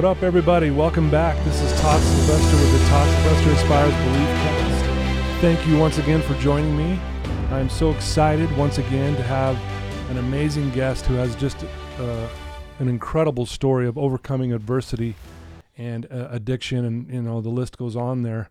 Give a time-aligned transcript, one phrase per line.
[0.00, 0.70] What up, everybody?
[0.70, 1.36] Welcome back.
[1.44, 5.40] This is Todd Sylvester with the Todd Sylvester Aspires Belief Cast.
[5.42, 6.98] Thank you once again for joining me.
[7.50, 9.60] I'm so excited once again to have
[10.08, 11.64] an amazing guest who has just
[11.98, 12.28] uh,
[12.78, 15.16] an incredible story of overcoming adversity
[15.76, 18.48] and uh, addiction, and you know the list goes on there.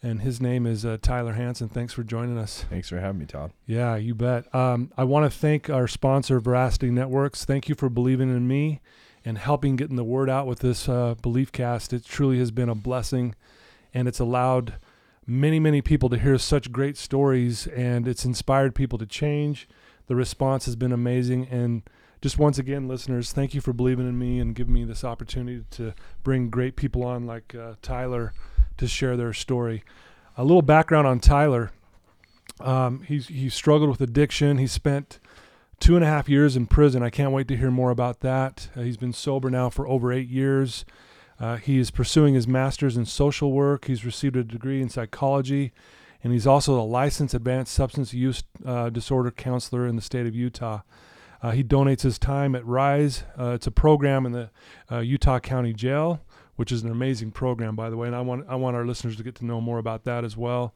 [0.00, 1.68] And his name is uh, Tyler Hanson.
[1.68, 2.66] Thanks for joining us.
[2.70, 3.50] Thanks for having me, Todd.
[3.66, 4.54] Yeah, you bet.
[4.54, 7.44] Um, I want to thank our sponsor, Veracity Networks.
[7.44, 8.80] Thank you for believing in me
[9.24, 11.92] and helping getting the word out with this uh, belief cast.
[11.92, 13.34] It truly has been a blessing,
[13.92, 14.74] and it's allowed
[15.26, 19.68] many, many people to hear such great stories, and it's inspired people to change.
[20.06, 21.82] The response has been amazing, and
[22.20, 25.64] just once again, listeners, thank you for believing in me and giving me this opportunity
[25.72, 28.32] to bring great people on like uh, Tyler
[28.76, 29.84] to share their story.
[30.36, 31.70] A little background on Tyler.
[32.60, 34.58] Um, he's he struggled with addiction.
[34.58, 35.18] He spent
[35.80, 37.02] two and a half years in prison.
[37.02, 38.68] I can't wait to hear more about that.
[38.76, 40.84] Uh, he's been sober now for over eight years.
[41.40, 43.86] Uh, he is pursuing his master's in social work.
[43.86, 45.72] He's received a degree in psychology,
[46.22, 50.34] and he's also a licensed advanced substance use uh, disorder counselor in the state of
[50.34, 50.82] Utah.
[51.42, 53.24] Uh, he donates his time at Rise.
[53.38, 54.50] Uh, it's a program in the
[54.90, 56.22] uh, Utah County Jail,
[56.56, 58.06] which is an amazing program, by the way.
[58.06, 60.36] And I want I want our listeners to get to know more about that as
[60.36, 60.74] well.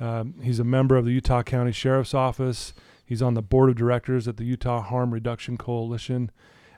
[0.00, 2.72] Um, he's a member of the Utah County Sheriff's Office.
[3.06, 6.30] He's on the board of directors at the Utah Harm Reduction Coalition.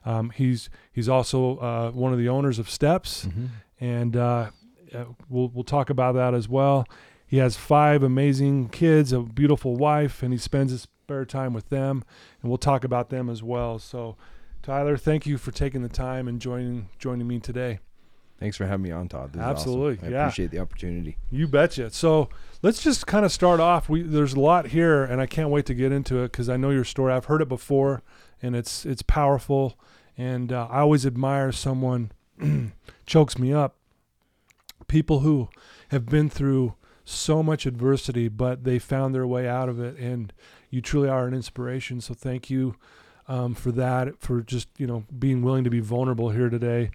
[0.05, 3.47] Um, he's he's also uh, one of the owners of Steps, Mm-hmm.
[3.81, 4.51] and uh,
[4.95, 6.87] uh, we'll we'll talk about that as well.
[7.27, 11.69] He has five amazing kids, a beautiful wife, and he spends his spare time with
[11.71, 12.05] them,
[12.43, 13.79] and we'll talk about them as well.
[13.79, 14.17] So,
[14.63, 17.81] Tyler, thank you for taking the time and joining joining me today.
[18.39, 19.33] Thanks for having me on, Todd.
[19.33, 20.09] This is Absolutely, awesome.
[20.09, 20.23] I yeah.
[20.27, 21.17] appreciate the opportunity.
[21.31, 21.91] You betcha.
[21.91, 22.29] So
[22.63, 23.89] let's just kind of start off.
[23.89, 26.57] We there's a lot here, and I can't wait to get into it because I
[26.57, 27.13] know your story.
[27.13, 28.03] I've heard it before,
[28.41, 29.79] and it's it's powerful.
[30.17, 32.13] And uh, I always admire someone
[33.07, 33.77] chokes me up.
[34.87, 35.49] People who
[35.89, 40.33] have been through so much adversity, but they found their way out of it, and
[40.71, 42.01] you truly are an inspiration.
[42.01, 42.77] So thank you
[43.27, 46.93] um, for that, for just you know being willing to be vulnerable here today.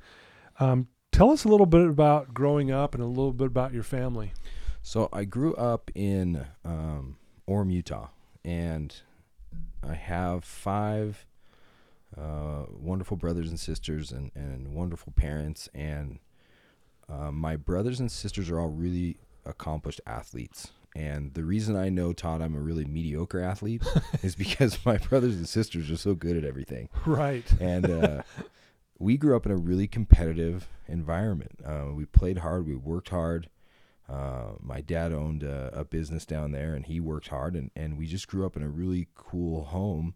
[0.59, 3.83] Um, tell us a little bit about growing up and a little bit about your
[3.83, 4.33] family.
[4.81, 7.15] So I grew up in um,
[7.47, 8.07] Orem, Utah,
[8.43, 8.93] and
[9.87, 11.25] I have five
[12.17, 15.69] uh, wonderful brothers and sisters and, and wonderful parents.
[15.73, 16.19] And
[17.07, 20.71] uh, my brothers and sisters are all really accomplished athletes.
[20.95, 23.83] And the reason I know, Todd, I'm a really mediocre athlete
[24.23, 26.89] is because my brothers and sisters are so good at everything.
[27.05, 27.45] Right.
[27.59, 28.21] and uh,
[28.99, 31.59] we grew up in a really competitive environment.
[31.65, 33.49] Uh, we played hard, we worked hard.
[34.07, 37.97] Uh, my dad owned a, a business down there, and he worked hard, and, and
[37.97, 40.13] we just grew up in a really cool home.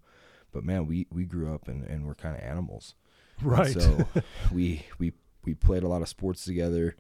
[0.52, 2.96] But man, we, we grew up and, and we're kind of animals.
[3.40, 3.74] And Right.
[3.74, 4.08] So
[4.52, 6.96] we we we played a lot of sports together.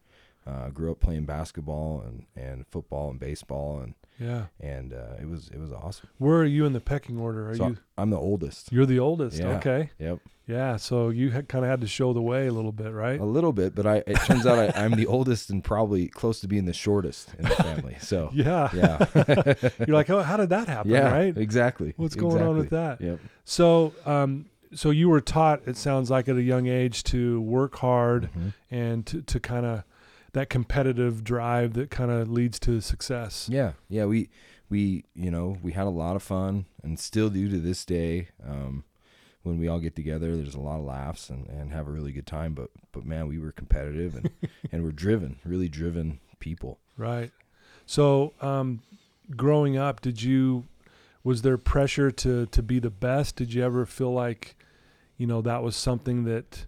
[0.46, 4.46] Uh, grew up playing basketball and, and football and baseball and yeah.
[4.60, 6.10] and uh, it was it was awesome.
[6.18, 7.50] Where are you in the pecking order?
[7.50, 7.78] Are so you?
[7.98, 8.72] I'm the oldest.
[8.72, 9.40] You're the oldest.
[9.40, 9.58] Yeah.
[9.58, 9.90] Okay.
[10.00, 10.20] Yep.
[10.48, 10.78] Yeah.
[10.78, 13.20] So you kind of had to show the way a little bit, right?
[13.20, 16.40] A little bit, but I it turns out I, I'm the oldest and probably close
[16.42, 17.98] to being the shortest in the family.
[18.02, 18.70] So Yeah.
[18.74, 19.54] yeah,
[19.86, 20.92] You're like, oh, how did that happen?
[20.92, 21.38] yeah, Right.
[21.38, 21.94] exactly.
[21.98, 23.02] What's going on with that?
[23.02, 23.20] Yep.
[23.44, 27.76] So, um, so you were taught, it sounds like, at a young age to work
[27.78, 28.54] hard Mhm.
[28.72, 29.84] and to, to kind of
[30.34, 33.48] that competitive drive that kind of leads to success.
[33.52, 34.06] Yeah, yeah.
[34.06, 34.30] We
[34.70, 38.30] we you know we had a lot of fun and still do to this day.
[38.46, 38.84] Um,
[39.44, 42.12] when we all get together, there's a lot of laughs and, and have a really
[42.12, 42.54] good time.
[42.54, 44.30] But but man, we were competitive and
[44.72, 46.80] and we're driven, really driven people.
[46.98, 47.32] Right.
[47.86, 48.82] So, um,
[49.36, 50.66] growing up, did you
[51.24, 53.36] was there pressure to to be the best?
[53.36, 54.56] Did you ever feel like,
[55.18, 56.66] you know, that was something that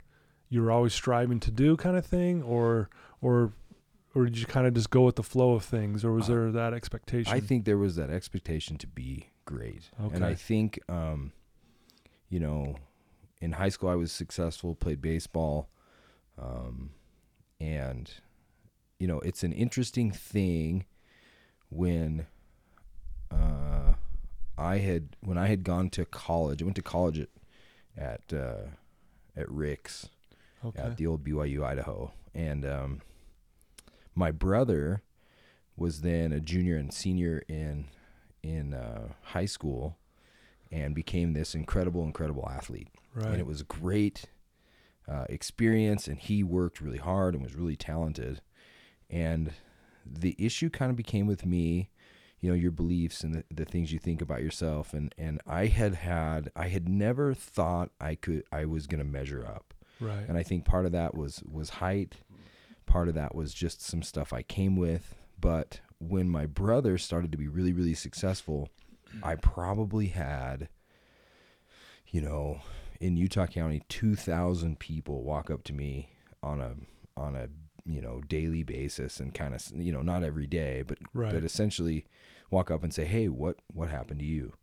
[0.49, 2.89] you were always striving to do, kind of thing, or
[3.21, 3.53] or
[4.15, 6.33] or did you kind of just go with the flow of things, or was Uh,
[6.33, 7.31] there that expectation?
[7.31, 11.31] I think there was that expectation to be great, and I think um,
[12.29, 12.75] you know,
[13.41, 15.69] in high school I was successful, played baseball,
[16.37, 16.91] um,
[17.59, 18.11] and
[18.99, 20.85] you know it's an interesting thing
[21.69, 22.25] when
[23.31, 23.93] uh,
[24.57, 26.61] I had when I had gone to college.
[26.61, 27.29] I went to college at
[27.97, 28.67] at uh,
[29.35, 30.09] at Ricks
[30.65, 30.81] okay.
[30.81, 33.01] at the old BYU Idaho, and um,
[34.19, 35.01] my brother
[35.75, 37.85] was then a junior and senior in
[38.43, 39.97] in uh, high school,
[40.71, 42.89] and became this incredible, incredible athlete.
[43.15, 43.27] right.
[43.27, 44.25] And it was a great
[45.07, 48.41] uh, experience, and he worked really hard and was really talented.
[49.09, 49.53] And
[50.05, 51.89] the issue kind of became with me,
[52.39, 54.93] you know, your beliefs and the, the things you think about yourself.
[54.93, 59.45] And and I had had I had never thought I could I was gonna measure
[59.45, 59.73] up.
[59.99, 60.27] Right.
[60.27, 62.15] And I think part of that was was height.
[62.89, 65.15] Part of that was just some stuff I came with.
[65.39, 68.69] But when my brother started to be really, really successful,
[69.23, 70.67] I probably had,
[72.07, 72.61] you know,
[72.99, 76.09] in Utah County, two thousand people walk up to me
[76.43, 76.75] on a
[77.15, 77.47] on a
[77.85, 81.33] you know daily basis and kind of you know not every day, but Right.
[81.33, 82.05] but essentially
[82.51, 84.53] walk up and say, hey, what what happened to you?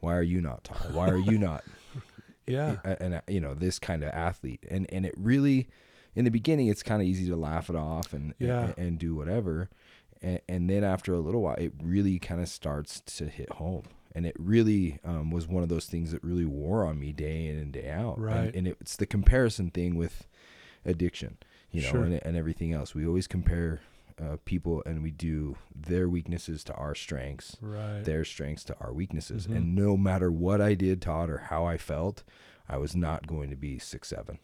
[0.00, 0.76] Why are you not tall?
[0.92, 1.64] Why are you not
[2.46, 2.76] yeah.
[2.84, 5.68] and you know this kind of athlete and and it really
[6.18, 8.64] in the beginning it's kind of easy to laugh it off and Yeah.
[8.66, 9.68] and, and do whatever
[10.20, 13.84] and, and then after a little while it really kind of starts to hit home
[14.14, 17.46] and it really um, was one of those things that really wore on me day
[17.46, 18.46] in and day out Right.
[18.46, 20.26] and, and it's the comparison thing with
[20.84, 21.38] addiction
[21.70, 22.02] you know Sure.
[22.04, 23.80] and, and everything else we always compare
[24.20, 28.02] uh, people and we do their weaknesses to our strengths Right.
[28.04, 29.46] their strengths to our weaknesses.
[29.46, 29.56] Mhm.
[29.56, 32.24] And no matter what I did, Todd, or how I felt,
[32.68, 34.38] I was not going to be six seven.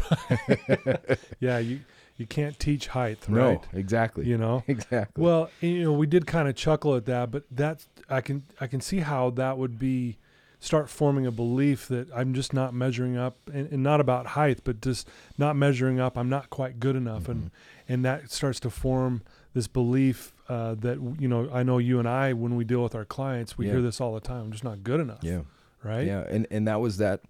[1.40, 1.58] yeah.
[1.58, 1.80] You
[2.18, 3.60] you can't teach height, right?
[3.72, 4.26] No, exactly.
[4.26, 4.62] You know.
[4.68, 5.22] exactly.
[5.22, 8.66] Well, you know, we did kind of chuckle at that, but that's I can I
[8.66, 10.18] can see how that would be
[10.60, 14.60] start forming a belief that I'm just not measuring up, and, and not about height,
[14.62, 16.16] but just not measuring up.
[16.16, 17.92] I'm not quite good enough, and Mm-hmm.
[17.92, 19.22] and that starts to form
[19.54, 22.94] this belief uh, that you know I know you and I when we deal with
[22.94, 23.72] our clients, we Yeah.
[23.72, 24.42] hear this all the time.
[24.44, 25.18] I'm just not good enough.
[25.22, 25.40] yeah,
[25.82, 26.06] Right.
[26.06, 27.20] yeah, and and that was that.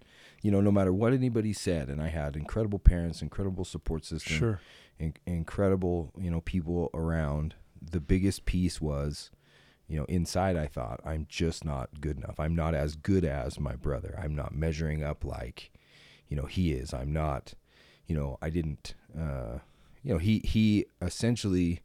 [0.43, 4.35] You know, no matter what anybody said, and I had incredible parents, incredible support system,
[4.37, 4.59] Sure.
[4.99, 7.55] in, incredible, you know, people around.
[7.81, 9.31] The biggest piece was,
[9.87, 12.39] you know, inside I thought I'm just not good enough.
[12.39, 14.19] I'm not as good as my brother.
[14.21, 15.71] I'm not measuring up like,
[16.27, 16.93] you know, he is.
[16.93, 17.53] I'm not,
[18.05, 19.59] you know, I didn't, uh,
[20.03, 21.79] you know, he he essentially,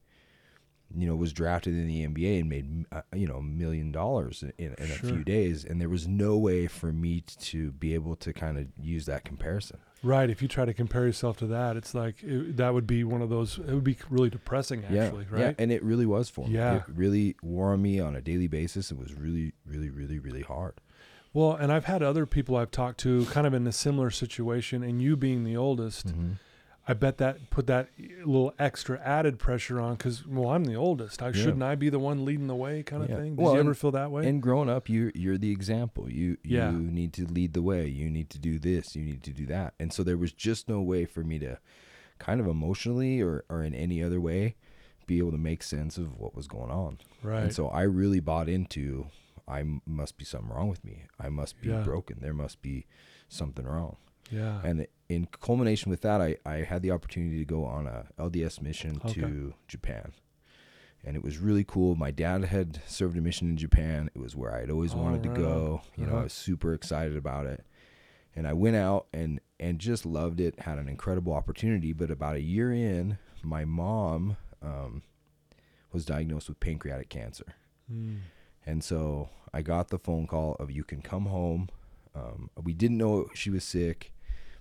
[0.97, 4.43] you know, was drafted in the NBA and made, uh, you know, a million dollars
[4.43, 5.11] in, in a Sure.
[5.11, 8.67] few days, and there was no way for me to be able to kind of
[8.83, 9.79] use that comparison.
[10.03, 10.31] Right.
[10.31, 13.21] If you try to compare yourself to that, it's like it, that would be one
[13.21, 13.59] of those.
[13.59, 15.27] It would be really depressing, actually.
[15.31, 15.55] yeah, Yeah, right.
[15.59, 16.55] and it really was for me.
[16.55, 16.77] Yeah.
[16.77, 18.91] It really wore on me on a daily basis.
[18.93, 20.75] It was really, really, really, really hard.
[21.35, 24.83] Well, and I've had other people I've talked to kind of in a similar situation,
[24.83, 26.33] and you being the oldest, Mm-hmm.
[26.91, 27.91] I bet that put that
[28.25, 31.23] little extra added pressure on because, well, I'm the oldest.
[31.23, 31.33] I Yeah.
[31.33, 33.17] shouldn't I be the one leading the way, kind of Yeah.
[33.17, 33.37] thing.
[33.37, 34.27] Did Well, you ever and- feel that way?
[34.27, 36.11] And growing up, you you're the example.
[36.11, 36.71] You Yeah.
[36.73, 37.87] you need to lead the way.
[37.87, 38.97] You need to do this.
[38.97, 39.75] You need to do that.
[39.79, 41.59] And so there was just no way for me to,
[42.19, 44.57] kind of emotionally or or in any other way,
[45.07, 46.99] be able to make sense of what was going on.
[47.23, 47.43] right.
[47.45, 49.09] And so I really bought into
[49.47, 51.05] I must be something wrong with me.
[51.19, 51.83] I must be Yeah.
[51.83, 52.19] broken.
[52.21, 52.87] There must be
[53.29, 53.97] something wrong.
[54.31, 54.61] yeah.
[54.63, 58.61] And in culmination with that, I, I had the opportunity to go on a LDS
[58.61, 59.21] mission Okay.
[59.21, 60.13] to Japan.
[61.05, 61.95] And it was really cool.
[61.95, 64.11] My dad had served a mission in Japan.
[64.15, 65.83] It was where I'd always Oh, wanted to right go.
[65.97, 66.25] You know, I Uh-huh.
[66.25, 67.65] was super excited about it.
[68.37, 71.93] And I went out and, and just loved it, had an incredible opportunity.
[71.93, 75.03] But about a year in, my mom um,
[75.93, 77.55] was diagnosed with pancreatic cancer.
[77.91, 78.19] Mm.
[78.67, 81.69] And so I got the phone call of you can come home.
[82.15, 84.13] Um, we didn't know she was sick,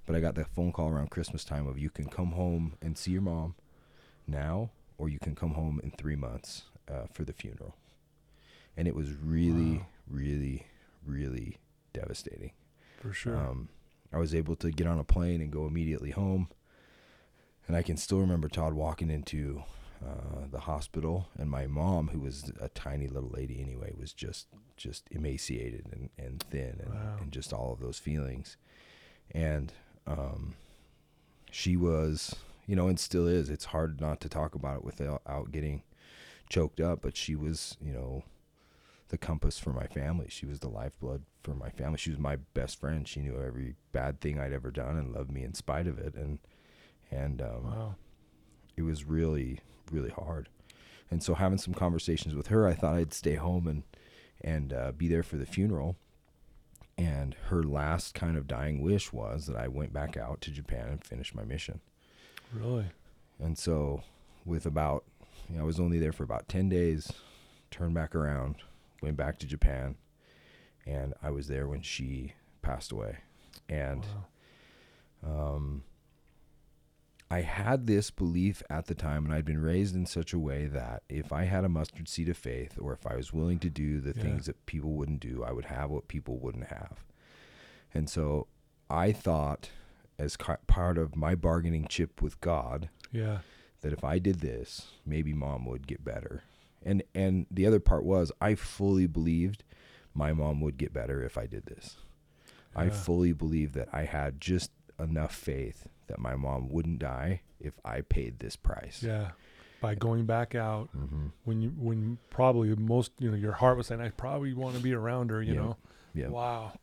[0.07, 2.97] but I got the phone call around Christmas time of you can come home and
[2.97, 3.53] see your mom
[4.25, 7.75] now, or you can come home in three months uh, for the funeral.
[8.75, 9.85] And it was really, Wow.
[10.09, 10.65] really,
[11.05, 11.57] really
[11.93, 12.51] devastating.
[12.99, 13.35] For sure.
[13.37, 13.69] Um,
[14.11, 16.47] I was able to get on a plane and go immediately home.
[17.67, 19.63] And I can still remember Todd walking into
[20.01, 24.47] uh, the hospital, and my mom, who was a tiny little lady anyway, was just
[24.77, 27.17] just emaciated and, and thin, and, Wow.
[27.19, 28.55] and just all of those feelings.
[29.31, 29.73] And
[30.07, 30.55] um,
[31.51, 32.35] she was,
[32.65, 33.49] you know, and still is.
[33.49, 35.83] It's hard not to talk about it without getting
[36.49, 38.23] choked up, but she was, you know,
[39.09, 40.27] the compass for my family.
[40.29, 41.97] She was the lifeblood for my family.
[41.97, 43.07] She was my best friend.
[43.07, 46.15] She knew every bad thing I'd ever done and loved me in spite of it.
[46.15, 46.39] And
[47.09, 47.95] and um, wow.
[48.75, 49.59] it was really
[49.91, 50.49] really hard.
[51.09, 53.83] And so having some conversations with her, I thought I'd stay home and
[54.41, 55.95] and uh, be there for the funeral.
[56.97, 60.89] And her last kind of dying wish was that I went back out to Japan
[60.89, 61.79] and finished my mission.
[62.51, 62.85] Really.
[63.39, 64.01] And so,
[64.45, 65.03] with about,
[65.47, 67.11] you know, I was only there for about 10 days,
[67.69, 68.55] turned back around,
[69.01, 69.95] went back to Japan,
[70.87, 73.17] and I was there when she passed away.
[73.69, 74.05] And
[75.23, 75.55] wow.
[75.55, 75.83] um,
[77.29, 80.65] I had this belief at the time, and I'd been raised in such a way
[80.67, 83.69] that if I had a mustard seed of faith, or if I was willing to
[83.69, 84.21] do the Yeah.
[84.23, 87.03] things that people wouldn't do, I would have what people wouldn't have.
[87.93, 88.47] And so
[88.89, 89.71] I thought,
[90.17, 93.39] as ca- part of my bargaining chip with God, Yeah.
[93.81, 96.43] that if I did this, maybe mom would get better.
[96.83, 99.63] And and the other part was I fully believed
[100.13, 101.97] my mom would get better if I did this.
[102.75, 107.73] I fully believed that I had just enough faith that my mom wouldn't die if
[107.85, 109.03] I paid this price.
[109.03, 109.31] Yeah.
[109.81, 111.27] By going back out Mm-hmm.
[111.45, 114.81] when you when probably most you know your heart was saying I probably want to
[114.81, 115.41] be around her.
[115.41, 115.59] You Yeah.
[115.59, 115.77] know.
[116.15, 116.27] Yeah.
[116.29, 116.73] Wow.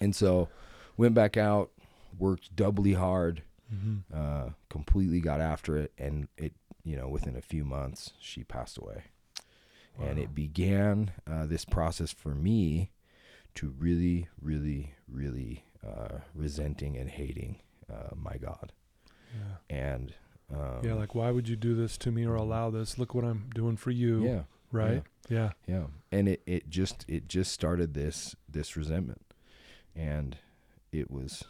[0.00, 0.48] And so
[0.96, 1.70] went back out,
[2.18, 6.52] worked doubly hard, hmm uh, completely got after it, and it,
[6.82, 9.04] you know, within a few months, she passed away.
[10.00, 12.90] And it began uh, this process for me
[13.54, 17.56] to really, really, really uh, resenting and hating
[17.92, 18.72] uh, my God.
[19.34, 19.76] Yeah.
[19.76, 20.14] And
[20.52, 20.94] um, yeah.
[20.94, 22.98] Like why would you do this to me or allow this?
[22.98, 24.24] Look what I'm doing for you.
[24.24, 25.02] yeah, Right.
[25.28, 25.52] Yeah.
[25.66, 25.84] yeah.
[26.10, 29.22] And it, it just it just started this this resentment,
[29.96, 30.36] and
[30.92, 31.44] it was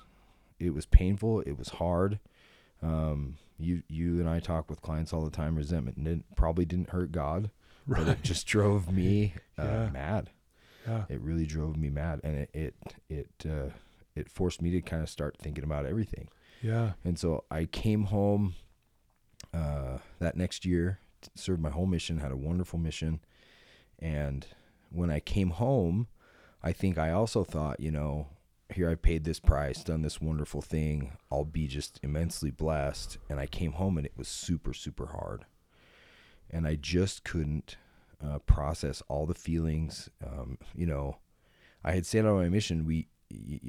[0.61, 1.41] it was painful.
[1.41, 2.21] It was hard.
[2.83, 5.57] Um, you you and I talk with clients all the time.
[5.57, 7.51] Resentment didn't, probably didn't hurt God,
[7.87, 8.09] but Right.
[8.09, 9.91] it just drove me uh, Yeah.
[9.93, 10.31] mad.
[10.87, 11.05] Yeah.
[11.09, 12.75] It really drove me mad, and it it
[13.09, 13.71] it uh,
[14.15, 16.29] it forced me to kind of start thinking about everything.
[16.63, 16.93] Yeah.
[17.05, 18.55] And so I came home
[19.53, 21.01] uh, that next year,
[21.35, 23.21] served my whole mission, had a wonderful mission.
[23.99, 24.47] And
[24.91, 26.09] when I came home,
[26.63, 28.29] I think I also thought, you know,
[28.73, 31.13] here I paid this price, done this wonderful thing.
[31.31, 33.19] I'll be just immensely blessed.
[33.29, 35.45] And I came home and it was super, super hard.
[36.51, 37.77] And I just couldn't
[38.25, 40.09] uh, process all the feelings.
[40.25, 41.19] Um, you know,
[41.85, 43.09] I had said on my mission, we,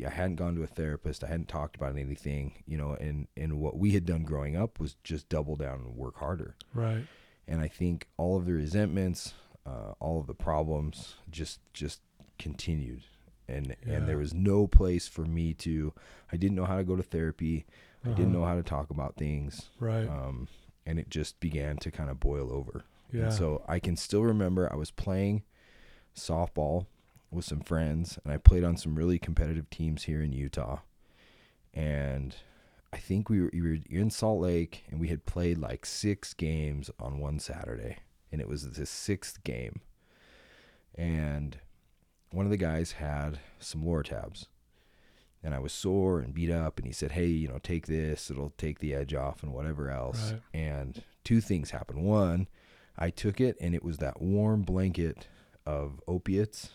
[0.05, 1.23] I hadn't gone to a therapist.
[1.23, 4.79] I hadn't talked about anything, you know, and, and what we had done growing up
[4.79, 6.55] was just double down and work harder.
[6.73, 7.05] Right.
[7.47, 9.33] And I think all of the resentments,
[9.65, 12.01] uh, all of the problems just, just
[12.39, 13.03] continued.
[13.47, 13.93] And, Yeah.
[13.95, 15.93] and there was no place for me to,
[16.31, 17.65] I didn't know how to go to therapy.
[18.05, 18.39] I didn't Uh-huh.
[18.39, 19.69] know how to talk about things.
[19.79, 20.07] Right.
[20.07, 20.47] Um,
[20.85, 22.83] and it just began to kind of boil over.
[23.11, 23.25] yeah.
[23.25, 25.43] And so I can still remember I was playing
[26.15, 26.85] softball
[27.33, 30.79] with some friends, and I played on some really competitive teams here in Utah.
[31.73, 32.35] And
[32.91, 36.33] I think we were, we were in Salt Lake, and we had played like six
[36.33, 37.97] games on one Saturday,
[38.31, 39.81] and it was the sixth game.
[40.95, 41.57] And
[42.31, 44.45] one of the guys had some Lortabs,
[45.43, 48.29] and I was sore and beat up, and he said, "Hey, you know, take this;
[48.29, 50.41] it'll take the edge off, and whatever else." Right.
[50.53, 52.03] And two things happened.
[52.03, 52.47] One,
[52.97, 55.27] I took it, and it was that warm blanket
[55.65, 56.69] of opiates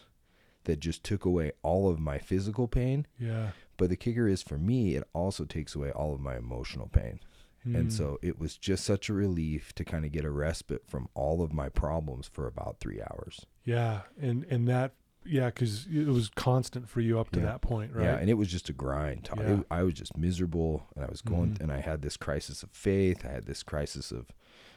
[0.68, 3.06] that just took away all of my physical pain.
[3.18, 3.50] yeah.
[3.76, 7.20] But the kicker is for me, it also takes away all of my emotional pain.
[7.64, 7.92] And Mm.
[7.92, 11.42] so it was just such a relief to kind of get a respite from all
[11.42, 13.46] of my problems for about three hours.
[13.64, 14.02] Yeah.
[14.20, 14.94] And and that
[15.24, 17.46] yeah, because it was constant for you up to Yeah.
[17.46, 18.04] that point, right?
[18.04, 19.28] Yeah, and it was just a grind.
[19.36, 19.58] Yeah.
[19.58, 21.60] It- I was just miserable, and I was going, Mhm.
[21.60, 23.24] and I had this crisis of faith.
[23.26, 24.30] I had this crisis of,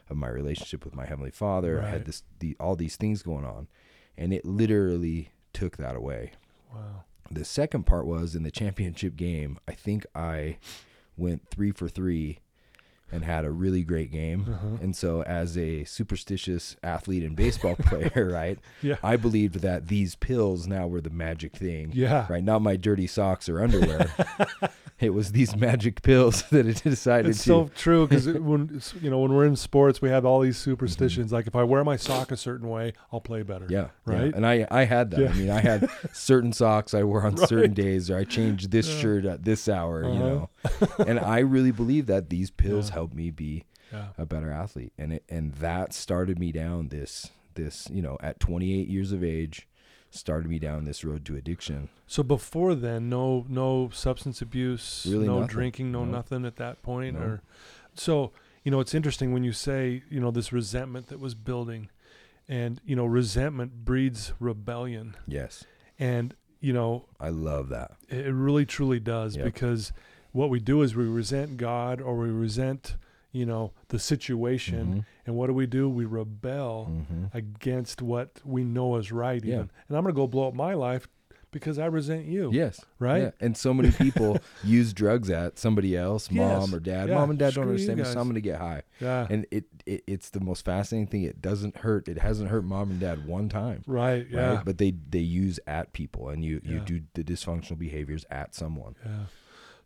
[0.09, 1.81] of my relationship with my heavenly Father.
[1.81, 3.67] I had this, the, all these things going on,
[4.17, 6.31] and it literally took that away.
[6.73, 7.03] wow.
[7.29, 9.57] The second part was in the championship game.
[9.67, 10.57] I think I
[11.15, 12.39] went three for three,
[13.09, 14.45] and had a really great game.
[14.49, 14.77] Uh-huh.
[14.81, 18.97] And so, as a superstitious athlete and baseball player, right, Yeah.
[19.03, 22.25] I believed that these pills now were the magic thing Yeah.
[22.29, 22.43] right?
[22.43, 24.09] Not my dirty socks or underwear.
[25.01, 27.45] it was these magic pills that it decided It's to.
[27.45, 31.31] so true because when you know when we're in sports, we have all these superstitions.
[31.31, 33.65] Like if I wear my sock a certain way, I'll play better.
[33.69, 33.87] yeah, yeah.
[34.05, 34.33] Right?
[34.35, 35.19] And I, I had that.
[35.19, 35.29] Yeah.
[35.29, 38.87] I mean, I had certain socks I wore on certain days, or I changed this
[38.87, 38.99] Yeah.
[39.01, 40.19] shirt at this hour, you Uh-huh.
[40.97, 41.05] know.
[41.05, 42.93] and I really believe that these pills Yeah.
[42.95, 44.07] helped me be Yeah.
[44.17, 48.39] a better athlete, and it and that started me down this this you know at
[48.39, 49.67] 28 years of age,
[50.11, 51.89] started me down this road to addiction.
[52.05, 55.47] So before then, no no substance abuse, Really no nothing.
[55.55, 56.11] drinking, no No.
[56.11, 57.15] nothing at that point.
[57.17, 57.21] No.
[57.25, 57.41] Or
[57.95, 58.31] so
[58.63, 61.89] you know, it's interesting when you say you know this resentment that was building,
[62.47, 65.63] and you know resentment breeds rebellion, Yes,
[65.97, 67.91] and you know I love that.
[68.09, 69.45] it really truly does Yep.
[69.45, 69.91] because
[70.31, 72.97] what we do is we resent God or we resent
[73.31, 75.89] you know the situation, and what do we do?
[75.89, 79.43] We rebel hmm against what we know is right.
[79.43, 79.55] Yeah.
[79.55, 81.07] Even, and I'm gonna go blow up my life
[81.51, 82.49] because I resent you.
[82.53, 82.79] Yes.
[82.97, 83.23] Right.
[83.23, 83.31] Yeah.
[83.41, 86.39] And so many people use drugs at somebody else, Yes.
[86.61, 87.09] mom or dad.
[87.09, 87.15] Yeah.
[87.15, 88.83] Mom and dad Screw don't understand me, so I'm going to get high.
[89.01, 89.27] Yeah.
[89.29, 91.23] And it, it it's the most fascinating thing.
[91.23, 92.07] It doesn't hurt.
[92.07, 93.83] It hasn't hurt mom and dad one time.
[93.85, 94.25] right.
[94.29, 94.55] Yeah.
[94.55, 94.65] Right.
[94.65, 98.95] But they they use at people, and you you do the dysfunctional behaviors at someone.
[99.05, 99.25] Yeah.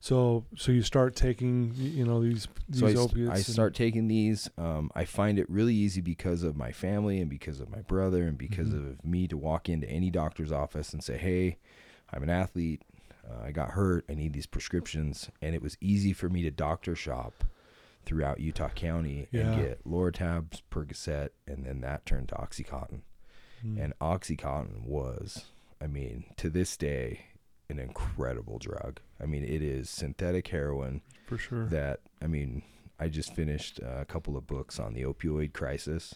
[0.06, 3.32] So so you start taking you know these these So I, opiates.
[3.32, 4.48] I start taking these.
[4.56, 8.28] Um, I find it really easy because of my family and because of my brother
[8.28, 8.92] and because Mhm.
[8.92, 11.58] of me to walk into any doctor's office and say, "Hey,
[12.14, 12.84] I'm an athlete.
[13.28, 14.06] Uh, I got hurt.
[14.08, 17.44] I need these prescriptions." And it was easy for me to doctor shop
[18.06, 19.54] throughout Utah County Yeah.
[19.54, 23.02] and get Loratabs, Percocet, and then that turned to OxyContin.
[23.66, 23.84] Mm.
[23.84, 25.46] And OxyContin was,
[25.82, 27.22] I mean, to this day,
[27.70, 29.00] an incredible drug.
[29.22, 31.68] I mean, it is synthetic heroin For sure.
[31.68, 32.64] that I mean,
[33.00, 36.16] I just finished uh, a couple of books on the opioid crisis,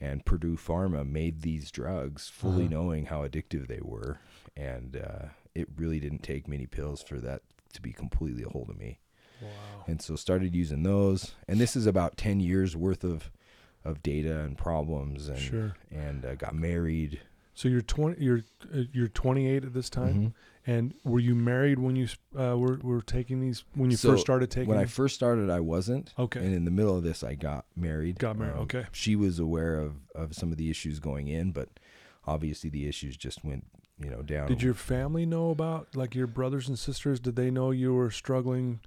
[0.00, 2.74] and Purdue Pharma made these drugs fully Uh-huh.
[2.74, 4.18] knowing how addictive they were,
[4.56, 8.70] and uh, it really didn't take many pills for that to be completely a hold
[8.70, 8.98] of me.
[9.40, 9.50] wow.
[9.86, 13.30] And so started using those, and this is about ten years worth of
[13.84, 15.76] of data and problems, and Sure.
[15.90, 17.20] and uh, got married.
[17.54, 18.40] So you're 20 you're
[18.74, 20.32] uh, you're 28 at this time Mhm.
[20.66, 24.22] And were you married when you uh, were were taking these when you So, first
[24.22, 26.14] started taking When I first started, I wasn't.
[26.18, 26.40] Okay.
[26.40, 28.18] And in the middle of this, I got married.
[28.18, 28.86] Got married, okay.
[28.92, 31.68] She was aware of, of some of the issues going in, but
[32.26, 33.66] obviously the issues just went,
[33.98, 34.48] you know, down.
[34.48, 37.20] Did your family know about like your brothers and sisters?
[37.20, 38.80] Did they know you were struggling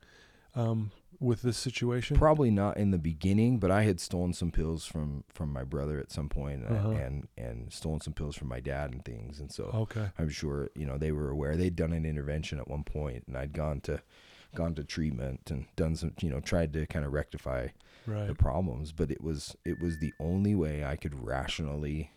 [0.55, 2.17] um, with this situation?
[2.17, 5.99] Probably not in the beginning, but I had stolen some pills from from my brother
[5.99, 6.89] at some point, and Uh-huh.
[6.91, 10.09] and, and stolen some pills from my dad and things, and so okay.
[10.17, 11.55] I'm sure you know they were aware.
[11.57, 14.01] They'd done an intervention at one point, and I'd gone to
[14.55, 17.67] gone to treatment and done some, you know, tried to kind of rectify
[18.27, 22.11] the problems, but it was it was the only way I could rationally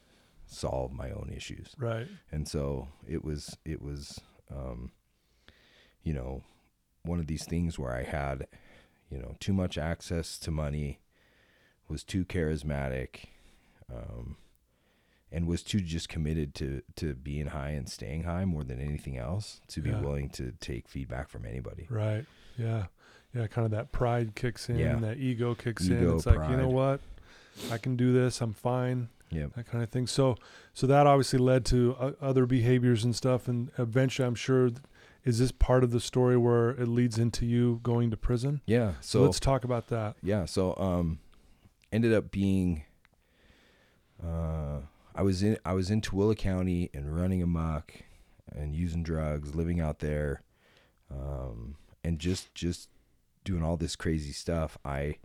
[0.47, 1.75] solve my own issues.
[1.79, 2.07] Right.
[2.31, 4.93] And so it was it was um
[6.03, 6.43] you know
[7.03, 8.47] one of these things where I had
[9.11, 11.01] you know too much access to money,
[11.89, 13.25] was too charismatic,
[13.93, 14.37] um
[15.33, 19.17] and was too just committed to to being high and staying high more than anything
[19.19, 20.01] else to be Yeah.
[20.01, 21.87] willing to take feedback from anybody.
[21.89, 22.27] Right.
[22.59, 22.87] Yeah.
[23.35, 23.47] Yeah.
[23.47, 24.79] Kind of that pride kicks in.
[24.79, 24.97] Yeah.
[24.97, 25.99] That ego kicks in.
[25.99, 27.01] Ego, It's like you know what,
[27.71, 28.41] I can do this.
[28.41, 29.09] I'm fine.
[29.31, 29.47] Yeah.
[29.55, 30.09] That kind of thing.
[30.09, 30.35] So,
[30.75, 33.47] so that obviously led to uh, other behaviors and stuff.
[33.47, 34.71] And eventually, I'm sure,
[35.25, 38.61] is this part of the story where it leads into you going to prison?
[38.67, 38.93] Yeah.
[39.01, 40.17] So, So let's talk about that.
[40.23, 41.19] yeah so um
[41.93, 42.85] ended up being
[44.25, 44.81] uh
[45.15, 47.93] i was in i was in Tooele county and running amok
[48.53, 50.43] and using drugs living out there
[51.11, 52.89] um and just just
[53.45, 55.17] doing all this crazy stuff i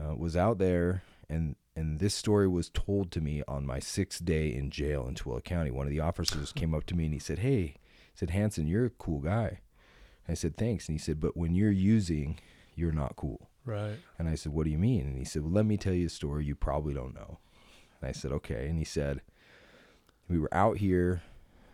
[0.00, 4.24] uh, was out there and and this story was told to me on my sixth
[4.24, 5.70] day in jail in Tooele County.
[5.70, 7.79] One of the officers came up to me and he said, "Hey," he
[8.20, 9.60] said, "Hanson, you're a cool guy."
[10.28, 12.38] I said, "Thanks." And he said, "But when you're using,
[12.76, 13.98] you're not cool." Right.
[14.18, 15.02] And I said, What do you mean?
[15.02, 17.38] And he said, Well, let me tell you a story you probably don't know.
[18.00, 18.66] And I said, Okay.
[18.68, 19.20] And he said,
[20.28, 21.22] We were out here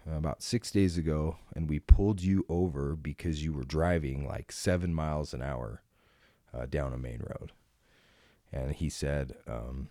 [0.09, 4.53] uh, about six days ago and we pulled you over because you were driving like
[4.53, 5.83] seven miles an hour
[6.53, 7.53] uh, down a main road.
[8.53, 9.89] And he said, um,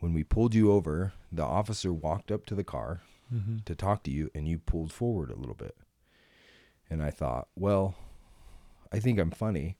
[0.00, 3.02] When we pulled you over, the officer walked up to the car
[3.34, 3.56] Mm-hmm.
[3.64, 5.76] to talk to you and you pulled forward a little bit.
[6.88, 7.96] And I thought, Well,
[8.92, 9.78] I think I'm funny.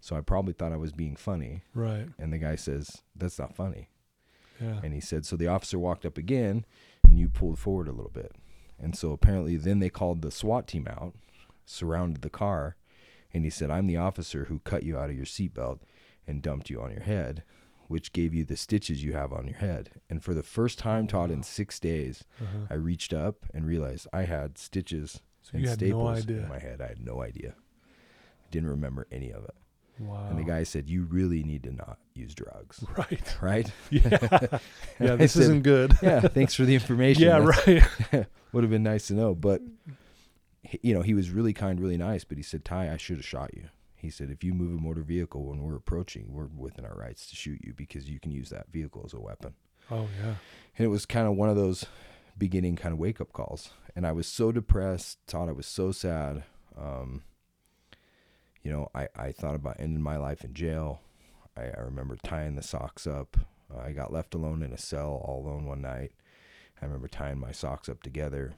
[0.00, 1.62] So I probably thought I was being funny.
[1.74, 2.06] Right.
[2.18, 3.90] And the guy says, That's not funny.
[4.60, 4.80] Yeah.
[4.82, 6.64] And he said, So the officer walked up again
[7.04, 8.32] and you pulled forward a little bit.
[8.78, 11.14] And so apparently then they called the SWAT team out,
[11.66, 12.76] surrounded the car,
[13.34, 15.80] and he said, I'm the officer who cut you out of your seatbelt
[16.26, 17.42] and dumped you on your head,
[17.88, 19.90] which gave you the stitches you have on your head.
[20.08, 22.66] And for the first time, Todd, in six days, Uh-huh.
[22.70, 26.42] I reached up and realized I had stitches So and no staples idea.
[26.42, 26.80] in my head.
[26.80, 27.54] I had no idea.
[28.50, 29.54] Didn't remember any of it.
[29.98, 30.28] Wow.
[30.30, 32.84] And the guy said, You really need to not use drugs.
[32.96, 33.36] Right.
[33.40, 33.72] Right?
[33.90, 34.18] Yeah.
[35.00, 35.16] Yeah.
[35.16, 35.94] This said, isn't good.
[36.02, 37.22] yeah, thanks for the information.
[37.24, 37.40] yeah.
[37.40, 38.26] That's- Right.
[38.52, 39.34] Would have been nice to know.
[39.34, 39.60] But,
[40.62, 42.24] he- you know, he was really kind, really nice.
[42.24, 43.64] But he said, Ty, I should have shot you.
[43.98, 47.26] He said, if you move a motor vehicle when we're approaching, we're within our rights
[47.30, 49.54] to shoot you because you can use that vehicle as a weapon.
[49.90, 50.34] oh yeah.
[50.76, 51.84] And it was kind of one of those
[52.38, 53.70] beginning kind of wake up calls.
[53.96, 56.44] And I was so depressed, thought I was so sad.
[56.80, 57.22] Um,
[58.62, 61.00] you know, I, I thought about ending my life in jail.
[61.56, 63.36] I, I remember tying the socks up.
[63.74, 66.12] Uh, I got left alone in a cell all alone one night.
[66.80, 68.54] I remember tying my socks up together,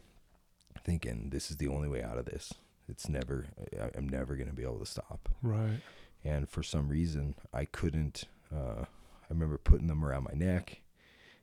[0.84, 2.52] thinking, this is the only way out of this.
[2.90, 3.46] It's never,
[3.80, 5.80] I, I'm never going to be able to stop Right.
[6.24, 8.24] and for some reason I couldn't.
[8.54, 10.80] Uh, I remember putting them around my neck,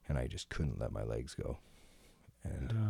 [0.10, 1.57] and I just couldn't let my legs go.
[2.43, 2.89] And Yeah.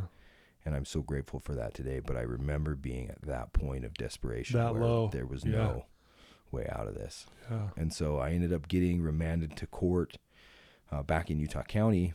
[0.65, 1.99] and I'm so grateful for that today.
[1.99, 5.07] But I remember being at that point of desperation That where low.
[5.09, 5.51] there was Yeah.
[5.51, 5.85] no
[6.51, 7.27] way out of this.
[7.49, 7.69] Yeah.
[7.77, 10.17] And so I ended up getting remanded to court
[10.91, 12.13] uh, back in Utah County,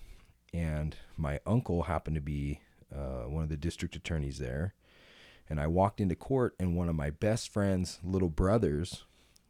[0.52, 2.60] and my uncle happened to be
[2.94, 4.74] uh, one of the district attorneys there.
[5.52, 9.04] And I walked into court, and one of my best friend's little brothers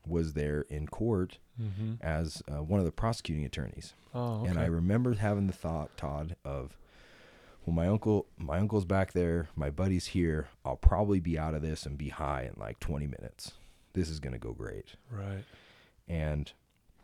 [0.05, 1.93] was there in court Mm-hmm.
[2.01, 3.93] as uh, one of the prosecuting attorneys.
[4.15, 4.41] Oh.
[4.41, 4.49] Okay.
[4.49, 6.77] And I remember having the thought, Todd, of,
[7.65, 10.49] well, my uncle, my uncle's back there, my buddy's here.
[10.65, 13.53] I'll probably be out of this and be high in like 20 minutes.
[13.93, 14.97] This is gonna go great.
[15.11, 15.45] right.
[16.09, 16.51] And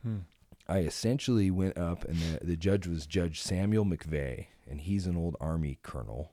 [0.03, 0.21] Hmm.
[0.67, 5.17] I essentially went up, and the, the judge was Judge Samuel McVey, and he's an
[5.17, 6.33] old Army colonel.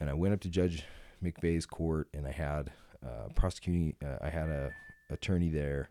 [0.00, 0.84] And I went up to Judge
[1.22, 2.72] McVey's court, and I had
[3.04, 3.94] uh, prosecuting.
[4.04, 4.72] Uh, I had a
[5.10, 5.90] attorney there,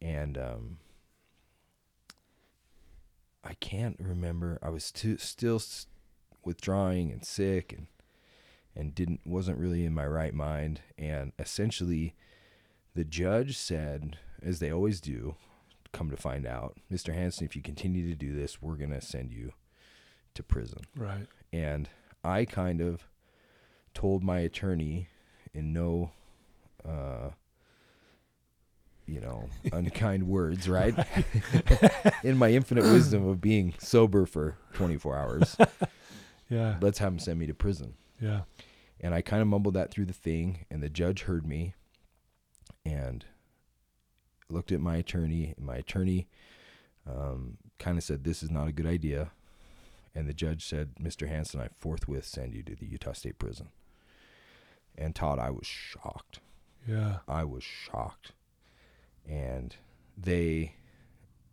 [0.00, 0.78] and um,
[3.44, 4.58] I can't remember.
[4.62, 5.60] I was too, still
[6.44, 7.86] withdrawing and sick, and
[8.74, 10.80] and didn't wasn't really in my right mind.
[10.96, 12.14] And essentially,
[12.94, 15.36] the judge said, as they always do,
[15.92, 17.14] come to find out, Mr.
[17.14, 19.52] Hanson, if you continue to do this, we're gonna send you
[20.34, 20.80] to prison.
[20.96, 21.26] Right.
[21.52, 21.88] And
[22.24, 23.06] I kind of
[23.94, 25.08] told my attorney
[25.54, 26.10] in no,
[26.88, 27.30] uh,
[29.06, 30.94] you know, unkind words, right?
[32.24, 35.56] in my infinite wisdom of being sober for 24 hours,
[36.50, 36.76] Yeah.
[36.80, 37.94] let's have him send me to prison.
[38.20, 38.42] Yeah.
[39.00, 41.74] And I kind of mumbled that through the thing, and the judge heard me
[42.84, 43.24] and
[44.48, 45.54] looked at my attorney.
[45.56, 46.28] And my attorney
[47.08, 49.32] um, kind of said, This is not a good idea.
[50.14, 51.26] And the judge said, Mr.
[51.26, 53.70] Hanson, I forthwith send you to the Utah State Prison.
[54.96, 56.40] And Todd, I was shocked.
[56.86, 57.18] Yeah.
[57.28, 58.32] I was shocked.
[59.28, 59.74] And
[60.16, 60.74] they,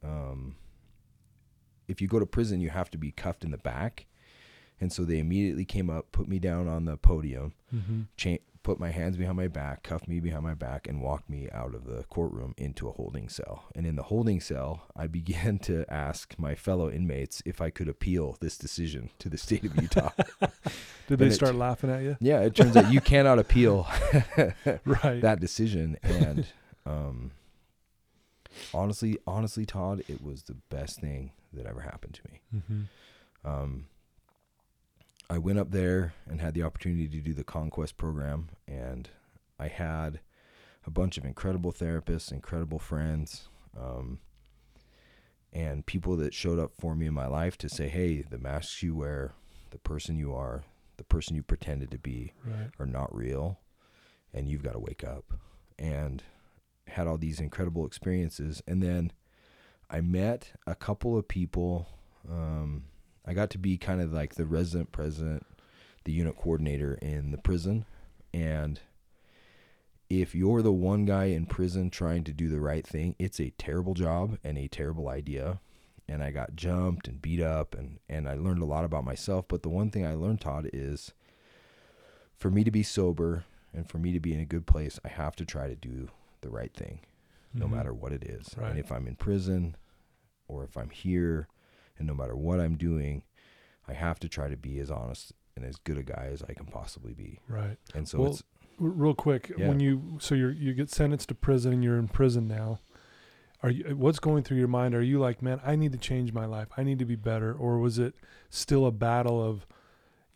[0.04, 0.56] um,
[1.88, 4.06] if you go to prison, you have to be cuffed in the back.
[4.82, 8.02] And so they immediately came up, put me down on the podium, Mm-hmm.
[8.18, 11.48] cha- put my hands behind my back, cuffed me behind my back, and walked me
[11.52, 13.66] out of the courtroom into a holding cell.
[13.76, 17.88] And in the holding cell, I began to ask my fellow inmates if I could
[17.88, 20.12] appeal this decision to the state of Utah.
[21.08, 22.18] Did they And it- start laughing at you?
[22.20, 23.88] yeah, it turns out you cannot appeal
[24.86, 25.22] Right.
[25.22, 25.98] that decision.
[26.04, 26.46] And
[26.86, 27.32] um,
[28.74, 32.42] honestly, honestly, Todd, it was the best thing that ever happened to me.
[32.56, 33.50] mm-hmm.
[33.50, 33.86] um,
[35.30, 39.10] I went up there and had the opportunity to do the conquest program, and
[39.60, 40.22] I had
[40.86, 44.20] a bunch of incredible therapists, incredible friends, um,
[45.54, 48.82] and people that showed up for me in my life to say, "Hey, the masks
[48.82, 49.34] you wear,
[49.72, 50.64] the person you are,
[50.98, 52.72] the person you pretended to be, Right.
[52.80, 53.60] are not real,
[54.34, 55.34] and you've got to wake up."
[55.78, 56.24] And
[56.88, 59.12] had all these incredible experiences, and then
[59.92, 61.88] I met a couple of people.
[62.28, 62.86] Um,
[63.30, 65.46] I got to be kind of like the resident president,
[66.04, 67.86] the unit coordinator in the prison.
[68.34, 68.80] And
[70.10, 73.52] if you're the one guy in prison trying to do the right thing, it's a
[73.52, 75.60] terrible job and a terrible idea.
[76.08, 79.46] And I got jumped and beat up and, and I learned a lot about myself.
[79.48, 81.14] But the one thing I learned, Todd, is
[82.36, 83.44] for me to be sober
[83.76, 86.10] and for me to be in a good place, I have to try to do
[86.42, 87.02] the right thing
[87.54, 87.72] no Mhm.
[87.72, 88.56] matter what it is.
[88.58, 88.72] Right.
[88.72, 89.76] And if I'm in prison
[90.48, 91.48] or if I'm here
[92.00, 93.22] and no matter what I'm doing,
[93.88, 96.54] I have to try to be as honest and as good a guy as I
[96.54, 97.40] can possibly be.
[97.48, 97.78] Right.
[97.94, 98.44] And so Well, it's
[98.80, 99.68] real quick, Yeah.
[99.68, 102.80] when you so you you get sentenced to prison and you're in prison now,
[103.62, 104.96] are you what's going through your mind?
[104.96, 106.70] Are you like, man, I need to change my life.
[106.78, 108.16] I need to be better, or was it
[108.50, 109.68] still a battle of,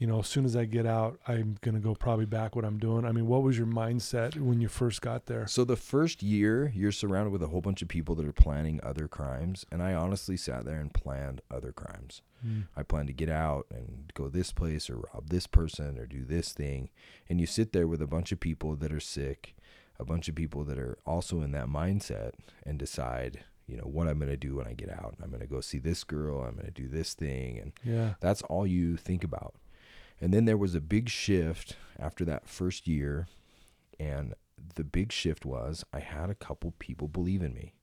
[0.04, 2.78] you know, as soon as I get out, I'm gonna go probably back what I'm
[2.78, 3.06] doing.
[3.06, 5.48] I mean, what was your mindset when you first got there?
[5.48, 8.82] so the first year you're surrounded with a whole bunch of people that are planning
[8.84, 12.22] other crimes and I honestly sat there and planned other crimes.
[12.46, 12.64] Mm.
[12.76, 16.26] I plan to get out and go this place or rob this person or do
[16.26, 16.90] this thing.
[17.30, 19.56] And you sit there with a bunch of people that are sick,
[19.98, 22.32] a bunch of people that are also in that mindset
[22.66, 25.16] and decide, you know, what I'm going to do when I get out.
[25.24, 26.42] I'm going to go see this girl.
[26.42, 27.58] I'm going to do this thing.
[27.58, 28.16] And Yeah.
[28.20, 29.54] that's all you think about.
[30.24, 33.28] And then there was a big shift after that first year.
[34.00, 34.36] And
[34.76, 37.74] the big shift was I had a couple people believe in me.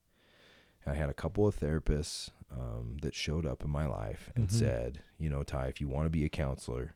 [0.86, 4.52] I had a couple of therapists um, that showed up in my life and Mhm.
[4.52, 6.94] said, you know, Ty, if you want to be a counselor,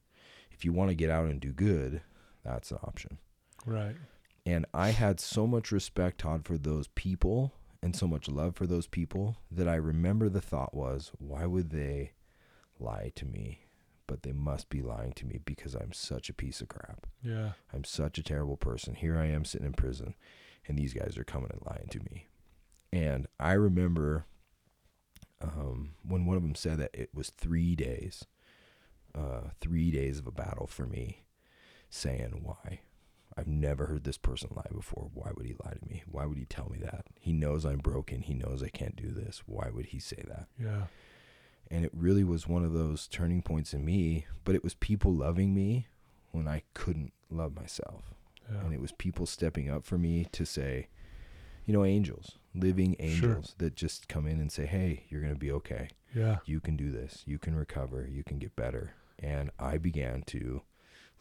[0.50, 2.00] if you want to get out and do good,
[2.42, 3.18] that's an option.
[3.66, 3.96] Right.
[4.46, 7.52] And I had so much respect, Todd, for those people
[7.82, 11.68] and so much love for those people that I remember the thought was, why would
[11.68, 12.12] they
[12.80, 13.66] lie to me?
[14.06, 17.06] But they must be lying to me because I'm such a piece of crap.
[17.22, 17.52] Yeah.
[17.72, 18.94] I'm such a terrible person.
[18.94, 20.14] Here I am sitting in prison,
[20.68, 22.26] and these guys are coming and lying to me.
[22.92, 24.26] And I remember
[25.40, 28.24] um, when one of them said that it was three days,
[29.14, 31.22] uh, three days of a battle for me,
[31.90, 32.80] saying, Why?
[33.36, 35.10] I've never heard this person lie before.
[35.12, 36.04] Why would he lie to me?
[36.06, 37.06] Why would he tell me that?
[37.18, 38.22] He knows I'm broken.
[38.22, 39.42] He knows I can't do this.
[39.46, 40.46] Why would he say that?
[40.56, 40.84] Yeah.
[41.70, 45.12] And it really was one of those turning points in me, but it was people
[45.12, 45.86] loving me
[46.30, 48.14] when I couldn't love myself.
[48.50, 48.60] Yeah.
[48.60, 50.88] And it was people stepping up for me to say,
[51.64, 53.06] you know, angels, living Sure.
[53.08, 55.88] angels that just come in and say, hey, you're going to be okay.
[56.14, 56.38] Yeah.
[56.44, 57.22] You can do this.
[57.26, 58.06] You can recover.
[58.10, 58.92] You can get better.
[59.18, 60.62] And I began to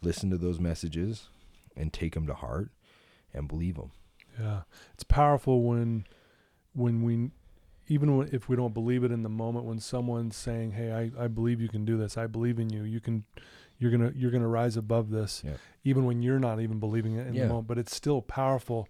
[0.01, 1.29] listen to those messages
[1.77, 2.69] and take them to heart
[3.33, 3.91] and believe them.
[4.39, 4.61] Yeah,
[4.93, 6.05] it's powerful when
[6.73, 7.29] when we
[7.87, 11.23] even when, if we don't believe it in the moment when someone's saying, "Hey, I,
[11.25, 12.17] I believe you can do this.
[12.17, 12.83] I believe in you.
[12.83, 13.25] You can
[13.79, 15.57] You're gonna you're gonna rise above this, Yeah.
[15.83, 17.43] even when you're not even believing it in Yeah.
[17.43, 17.67] the moment.
[17.67, 18.87] But it's still powerful.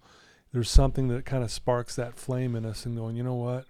[0.52, 3.64] There's something that kind of sparks that flame in us, and going, you know what?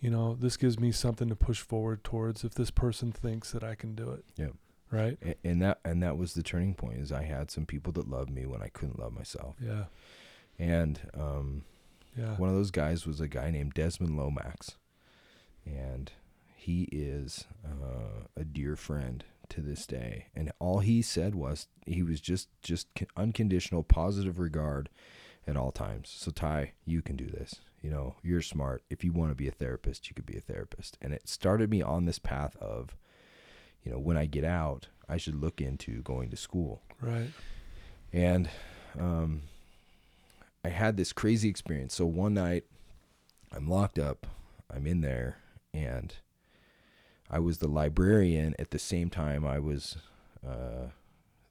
[0.00, 2.44] You know, this gives me something to push forward towards.
[2.44, 4.50] If this person thinks that I can do it, Yeah.
[4.90, 6.98] right, A- and that and that was the turning point.
[7.00, 9.86] Is I had some people that loved me when I couldn't love myself, yeah,
[10.58, 11.64] and um,
[12.16, 14.76] yeah, one of those guys was a guy named Desmond Lomax,
[15.64, 16.12] and
[16.56, 20.26] he is uh, a dear friend to this day.
[20.34, 24.88] And all he said was he was just just unconditional positive regard
[25.46, 26.12] at all times.
[26.16, 27.56] So Ty, you can do this.
[27.82, 28.82] You know, you're smart.
[28.88, 30.96] If you want to be a therapist, you could be a therapist.
[31.02, 32.96] And it started me on this path of,
[33.82, 36.80] you know, when I get out, I should look into going to school.
[37.02, 37.28] right,
[38.10, 38.48] And
[38.98, 39.42] um,
[40.64, 41.94] I had this crazy experience.
[41.94, 42.64] So one night,
[43.52, 44.26] I'm locked up.
[44.74, 45.36] I'm in there,
[45.72, 46.14] and
[47.30, 49.98] I was the librarian at the same time I was
[50.46, 50.88] uh,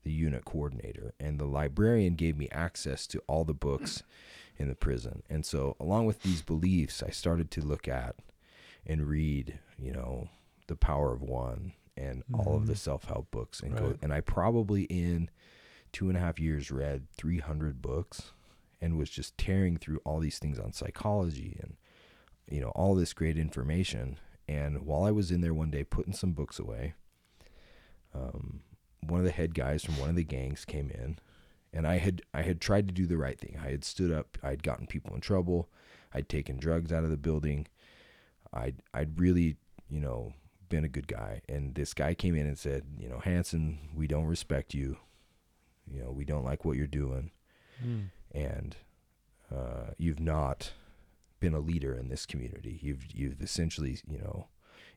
[0.03, 1.13] the unit coordinator.
[1.19, 4.03] And the librarian gave me access to all the books
[4.57, 5.23] in the prison.
[5.29, 8.15] And so, along with these beliefs, I started to look at
[8.85, 10.29] and read, you know,
[10.67, 12.77] The Power of One and all of the Mhm.
[12.77, 13.59] self help books.
[13.61, 15.29] And go, and I probably in
[15.91, 18.31] two and a half years read 300 books
[18.83, 21.77] and was just tearing through all these things on psychology and
[22.49, 24.19] you know all this great information.
[24.45, 26.93] And while i was in there one day putting some books away
[28.13, 28.59] um,
[29.01, 31.17] one of the head guys from one of the gangs came in
[31.73, 33.57] and i had i had tried to do the right thing.
[33.63, 35.69] I had stood up i'd gotten people in trouble.
[36.13, 37.67] I'd taken drugs out of the building.
[38.53, 39.55] I'd i'd really
[39.89, 40.33] you know
[40.69, 41.41] been a good guy.
[41.47, 44.97] And this guy came in and said you know hanson we don't respect you.
[45.91, 47.31] You know we don't like what you're doing.
[47.83, 48.09] Mm.
[48.33, 48.75] And
[49.53, 50.71] uh, you've not
[51.39, 52.79] been a leader in this community.
[52.81, 54.47] You've you've essentially you know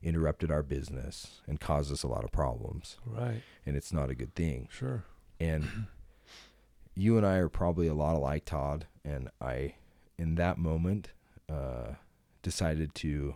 [0.01, 4.15] interrupted our business and caused us a lot of problems, right, and it's not a
[4.15, 4.69] good thing.
[4.71, 5.03] sure,
[5.39, 5.87] And
[6.95, 8.85] you and I are probably a lot alike, Todd.
[9.03, 9.75] And I,
[10.17, 11.09] in that moment,
[11.49, 11.93] uh,
[12.41, 13.35] decided to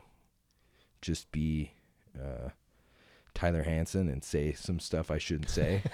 [1.01, 1.71] just be
[2.17, 2.49] uh,
[3.33, 5.83] Tyler Hanson and say some stuff I shouldn't say.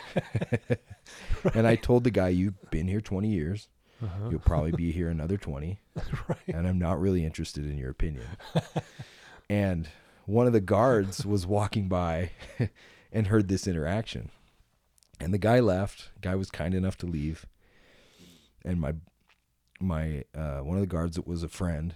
[1.53, 3.69] And I told the guy, "You've been here 20 years."
[4.03, 4.29] Uh-huh.
[4.29, 5.79] You'll probably be here another 20,
[6.27, 8.25] right, and I'm not really interested in your opinion.
[9.49, 9.87] and
[10.25, 12.31] one of the guards was walking by
[13.11, 14.29] and heard this interaction.
[15.19, 16.09] And the guy left.
[16.21, 17.45] Guy was kind enough to leave.
[18.63, 18.93] And my
[19.79, 21.95] my uh, one of the guards that was a friend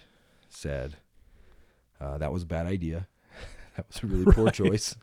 [0.50, 0.98] said,
[2.00, 3.08] uh, "That was a bad idea.
[3.76, 4.54] that was a really poor Right.
[4.54, 4.96] choice.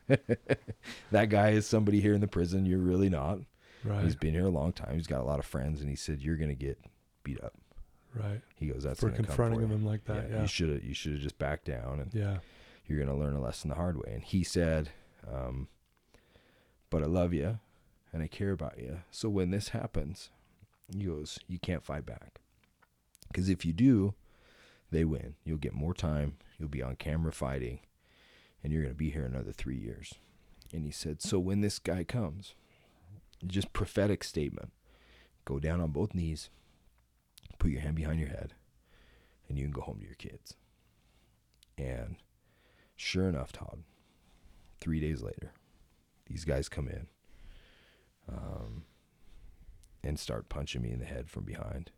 [1.13, 2.67] that guy is somebody here in the prison.
[2.67, 3.39] You're really not.
[3.85, 4.95] Right, He's been here a long time.
[4.95, 6.79] He's got a lot of friends, and he said you're gonna get
[7.25, 7.55] beat up."
[8.15, 8.41] right.
[8.57, 10.95] He goes, "That's For confronting for you." him like that, yeah, You should have you
[10.95, 12.39] should have just backed down, and yeah,
[12.87, 14.13] you're gonna learn a lesson the hard way.
[14.13, 14.91] And he said,
[15.31, 15.69] um,
[16.91, 17.59] "But I love you,
[18.13, 19.01] and I care about you.
[19.11, 20.31] So when this happens,
[20.93, 22.41] he goes, you can't fight back,
[23.29, 24.15] because if you do,
[24.91, 25.35] they win.
[25.45, 26.39] You'll get more time.
[26.59, 27.81] You'll be on camera fighting,
[28.65, 30.15] and you're gonna be here another three years."
[30.73, 32.55] And he said, "So when this guy comes,
[33.47, 34.73] just prophetic statement,
[35.45, 36.51] go down on both knees,
[37.59, 38.55] put your hand behind your head."
[39.49, 40.55] and you can go home to your kids.
[41.77, 42.17] And
[42.97, 43.83] sure enough, Todd,
[44.81, 45.53] three days later,
[46.27, 47.07] these guys come in
[48.31, 48.85] um,
[50.05, 51.91] and start punching me in the head from behind.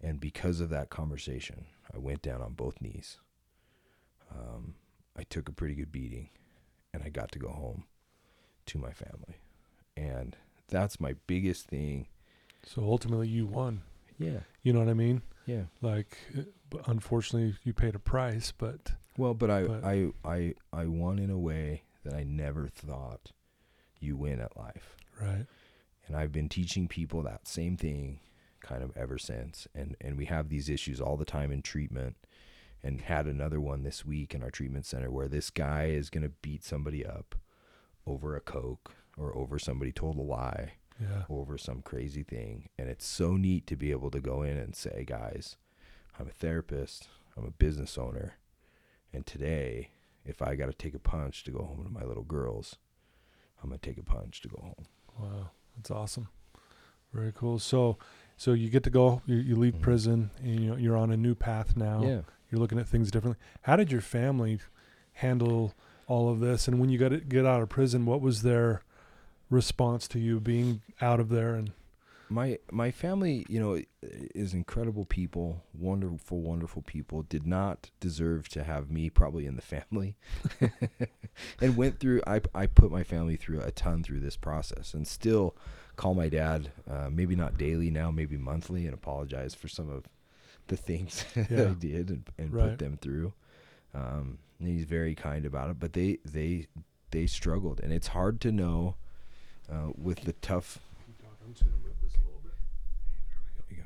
[0.00, 3.18] And because of that conversation, I went down on both knees.
[4.30, 4.74] Um,
[5.16, 6.28] I took a pretty good beating,
[6.94, 7.84] and I got to go home
[8.66, 9.40] to my family.
[9.96, 10.36] And
[10.68, 12.06] that's my biggest thing.
[12.64, 13.82] So ultimately, you won.
[14.18, 15.22] Yeah, You know what I mean?
[15.46, 15.62] yeah.
[15.80, 20.86] Like, uh, unfortunately, you paid a price, but Well, but I, But- I, I, I
[20.86, 23.32] won in a way that I never thought
[24.00, 24.96] you win at life.
[25.20, 25.46] right,
[26.06, 28.20] And I've been teaching people that same thing
[28.60, 29.66] kind of ever since.
[29.74, 32.16] And, and we have these issues all the time in treatment
[32.82, 36.22] and had another one this week in our treatment center where this guy is going
[36.24, 37.34] to beat somebody up
[38.06, 42.68] over a Coke or over somebody told a lie yeah, over some crazy thing.
[42.78, 45.56] And it's so neat to be able to go in and say, guys,
[46.18, 48.34] I'm a therapist, I'm a business owner.
[49.12, 49.90] And today,
[50.24, 52.76] if I got to take a punch to go home to my little girls,
[53.62, 54.86] I'm going to take a punch to go home.
[55.18, 56.28] wow, that's awesome.
[57.12, 57.58] Very cool.
[57.58, 57.96] So,
[58.36, 59.22] so you get to go.
[59.26, 59.80] You, you leave Mhm.
[59.80, 62.02] prison, and you know, you're on a new path now.
[62.02, 62.20] Yeah.
[62.50, 63.40] You're looking at things differently.
[63.62, 64.58] How did your family
[65.12, 65.74] handle
[66.06, 66.68] all of this?
[66.68, 68.82] And when you got to get out of prison, what was their
[69.50, 71.54] response to you being out of there?
[71.54, 71.72] And
[72.30, 77.22] my my family, you know, is incredible people, wonderful, wonderful people.
[77.22, 80.16] Did not deserve to have me probably in the family,
[81.60, 82.22] and went through.
[82.26, 85.56] I I put my family through a ton through this process, and still
[85.96, 86.70] call my dad.
[86.88, 90.04] Uh, maybe not daily now, maybe monthly, and apologize for some of
[90.66, 92.70] the things that I did and, and Right.
[92.70, 93.32] put them through.
[93.94, 96.66] Um, and he's very kind about it, but they they
[97.10, 98.96] they struggled, and it's hard to know
[99.72, 100.78] uh, with the tough
[103.56, 103.82] there we go.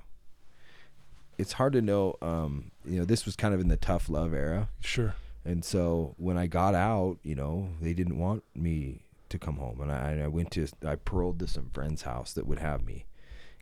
[1.38, 2.16] It's hard to know.
[2.22, 5.14] Um, you know, this was kind of in the tough love era, Sure.
[5.44, 9.80] and so when I got out, you know, they didn't want me to come home,
[9.80, 13.06] and I, I went to I paroled to some friend's house that would have me,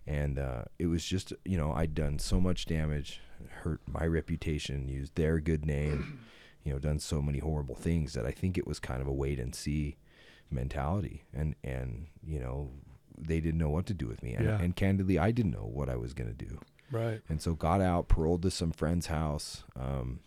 [0.06, 3.20] and uh, it was just you know I'd done so much damage,
[3.62, 6.20] hurt my reputation, used their good name,
[6.64, 9.12] you know, done so many horrible things that I think it was kind of a
[9.12, 9.96] wait and see
[10.52, 12.70] mentality, and and you know
[13.18, 14.60] they didn't know what to do with me, and, Yeah.
[14.60, 16.58] and candidly I didn't know what I was gonna do.
[16.90, 17.20] Right.
[17.28, 19.62] And so got out, paroled to some friend's house.
[19.76, 20.20] Um,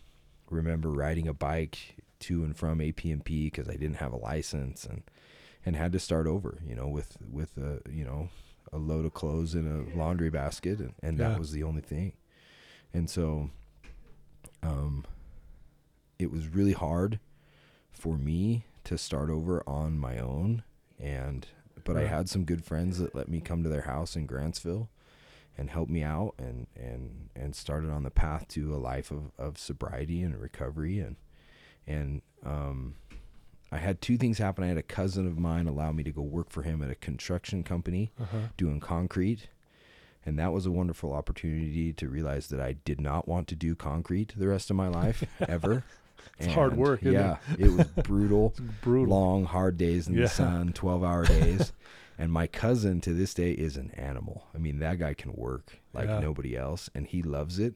[0.50, 5.02] remember riding a bike to and from AP&P because I didn't have a license and
[5.66, 8.28] and had to start over, you know, with with a you know
[8.72, 11.30] a load of clothes in a laundry basket, and, and Yeah.
[11.30, 12.12] that was the only thing.
[12.92, 13.50] And so,
[14.62, 15.04] um,
[16.18, 17.18] it was really hard
[17.92, 20.62] for me to start over on my own,
[20.98, 21.46] and
[21.84, 24.88] but I had some good friends that let me come to their house in Grantsville
[25.56, 29.32] and helped me out and and and started on the path to a life of,
[29.38, 31.16] of sobriety and recovery and
[31.86, 32.94] and um
[33.72, 34.62] I had two things happen.
[34.62, 36.94] I had a cousin of mine allow me to go work for him at a
[36.94, 38.38] construction company Uh-huh.
[38.56, 39.48] doing concrete.
[40.26, 43.74] And that was a wonderful opportunity to realize that I did not want to do
[43.74, 45.82] concrete the rest of my life ever.
[46.38, 47.18] It's hard work, isn't it?
[47.20, 47.68] yeah, it?
[47.72, 49.08] was brutal It's brutal.
[49.16, 50.22] long, hard days in Yeah.
[50.22, 51.72] the sun, 12 hour days.
[52.18, 54.46] and my cousin to this day is an animal.
[54.54, 56.20] I mean, that guy can work like Yeah.
[56.20, 57.74] nobody else, and he loves it.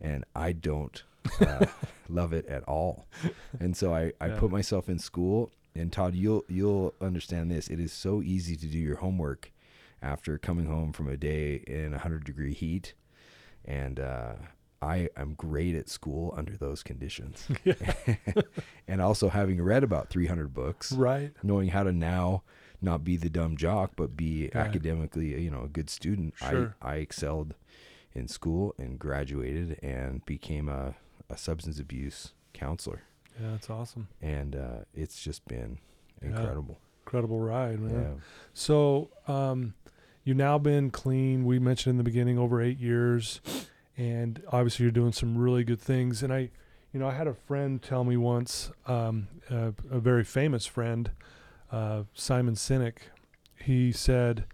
[0.00, 1.02] And I don't
[1.40, 1.66] uh,
[2.08, 3.06] love it at all.
[3.58, 4.38] And so I, I Yeah.
[4.38, 5.50] put myself in school.
[5.74, 7.68] And Todd, you'll you'll understand this.
[7.68, 9.52] It is so easy to do your homework
[10.02, 12.94] after coming home from a day in 100 degree heat.
[13.64, 14.34] And uh,
[14.82, 17.46] I am great at school under those conditions.
[18.88, 21.32] and also having read about 300 books, Right.
[21.42, 22.42] knowing how to now
[22.82, 24.60] not be the dumb jock, but be Yeah.
[24.60, 26.34] academically, you know, a good student.
[26.36, 26.76] Sure.
[26.82, 27.54] I, I excelled
[28.14, 30.94] in school and graduated and became a,
[31.30, 33.02] a substance abuse counselor.
[33.40, 34.08] Yeah, that's awesome.
[34.22, 35.78] And uh, it's just been
[36.22, 36.28] Yeah.
[36.28, 36.78] incredible.
[37.04, 38.02] Incredible ride, man.
[38.02, 38.14] Yeah.
[38.52, 39.74] So, um,
[40.24, 41.44] you've now been clean.
[41.44, 43.40] We mentioned in the beginning over eight years,
[43.96, 46.22] and obviously you're doing some really good things.
[46.22, 46.50] And I,
[46.92, 51.10] you know, I had a friend tell me once, um, a, a very famous friend,
[51.72, 52.98] uh, Simon Sinek.
[53.54, 54.44] He said,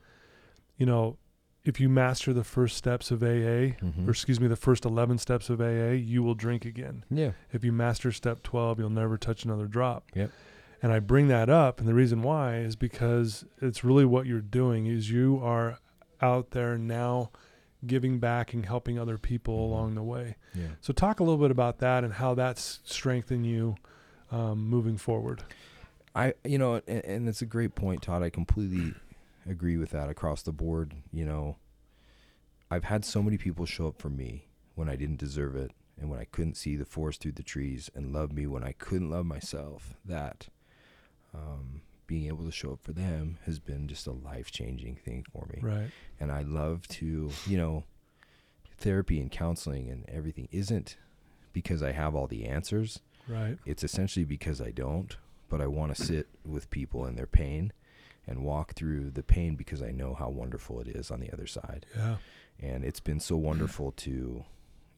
[0.76, 1.16] you know,
[1.64, 4.06] if you master the first steps of AA, Mhm.
[4.06, 7.04] or excuse me, the first 11 steps of AA, you will drink again.
[7.10, 7.32] Yeah.
[7.52, 10.10] If you master step 12, you'll never touch another drop.
[10.14, 10.30] Yep.
[10.82, 14.40] And I bring that up, and the reason why is because it's really what you're
[14.40, 15.78] doing is you are
[16.20, 17.30] out there now
[17.86, 19.62] giving back and helping other people Mhm.
[19.70, 20.36] along the way.
[20.54, 20.68] Yeah.
[20.80, 23.74] So talk a little bit about that and how that's strengthened you
[24.30, 25.42] um, moving forward.
[26.14, 28.22] I, you know, and, and it's a great point, Todd.
[28.22, 28.94] I completely
[29.46, 30.94] agree with that across the board.
[31.12, 31.56] You know,
[32.70, 36.08] I've had so many people show up for me when I didn't deserve it and
[36.08, 39.10] when I couldn't see the forest through the trees and love me when I couldn't
[39.10, 39.94] love myself.
[40.04, 40.48] That
[41.34, 45.24] um, being able to show up for them has been just a life changing thing
[45.32, 45.58] for me.
[45.62, 45.90] Right.
[46.20, 47.84] And I love to, you know,
[48.76, 50.98] therapy and counseling and everything isn't
[51.54, 53.56] because I have all the answers Right.
[53.64, 55.16] it's essentially because I don't,
[55.48, 57.72] but I want to sit with people in their pain
[58.26, 61.46] and walk through the pain because I know how wonderful it is on the other
[61.46, 61.86] side.
[61.96, 62.16] Yeah.
[62.60, 64.44] And it's been so wonderful to,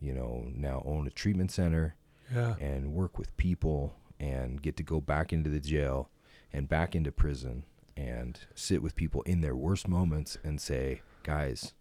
[0.01, 1.95] you know, now own a treatment center
[2.35, 2.57] Yeah.
[2.59, 6.09] and work with people and get to go back into the jail
[6.55, 7.65] and back into prison
[7.97, 11.75] and sit with people in their worst moments and say, guys,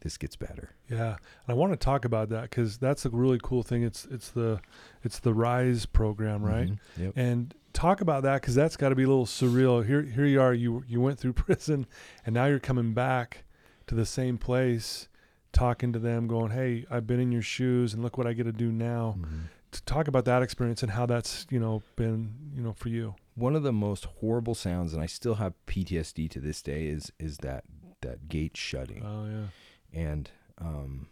[0.00, 0.70] this gets better.
[0.90, 3.82] Yeah, and I want to talk about that because that's a really cool thing.
[3.82, 4.60] It's it's the
[5.02, 6.68] it's the Rise program, right?
[6.68, 6.78] Mhm.
[6.98, 7.12] Yep.
[7.16, 9.84] And talk about that because that's got to be a little surreal.
[9.86, 10.52] Here here you are.
[10.54, 11.86] You you went through prison,
[12.26, 13.44] and now you're coming back
[13.86, 15.08] to the same place,
[15.52, 18.44] talking to them, going, "Hey, I've been in your shoes, and look what I get
[18.44, 19.40] to do now." Mhm.
[19.74, 23.14] To talk about that experience and how that's you know been you know for you.
[23.34, 27.10] one of the most horrible sounds and i still have ptsd to this day is
[27.18, 27.64] is that
[28.00, 30.00] that gate shutting Oh yeah.
[30.08, 31.08] and um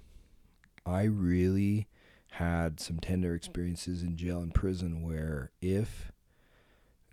[0.87, 1.89] i really
[2.33, 6.13] had some tender experiences in jail and prison where if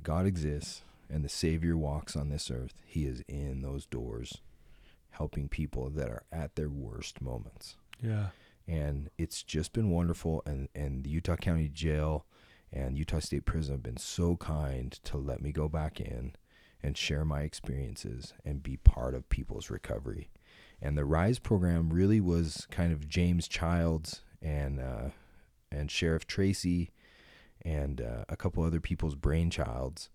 [0.03, 4.37] god exists and the savior walks on this earth he is in those doors
[5.11, 7.75] helping people that are at their worst moments.
[8.01, 8.27] Yeah.
[8.69, 10.43] And it's just been wonderful.
[10.45, 12.25] And, and the Utah County Jail
[12.71, 16.33] and Utah State Prison have been so kind to let me go back in
[16.83, 20.29] and share my experiences and be part of people's recovery.
[20.81, 25.09] And the Rise program really was kind of James Childs and uh,
[25.71, 26.91] and Sheriff Tracy
[27.63, 30.09] and uh, a couple other people's brainchilds.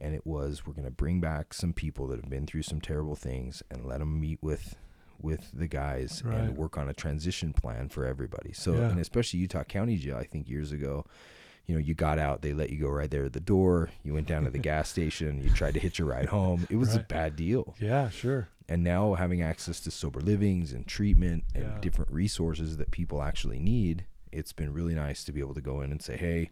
[0.00, 2.80] And it was we're going to bring back some people that have been through some
[2.80, 4.76] terrible things and let them meet with
[5.22, 6.36] with the guys Right.
[6.38, 8.52] and work on a transition plan for everybody.
[8.52, 8.90] So Yeah.
[8.90, 11.04] and especially Utah County Jail, I think years ago,
[11.66, 13.90] you know, you got out, they let you go right there at the door.
[14.02, 16.66] You went down to the gas station, you tried to hitch a ride home.
[16.70, 17.74] It was a bad deal.
[17.78, 18.48] Yeah, sure.
[18.68, 21.78] And now having access to sober livings and treatment and Yeah.
[21.80, 25.80] different resources that people actually need, it's been really nice to be able to go
[25.80, 26.50] in and say, "Hey,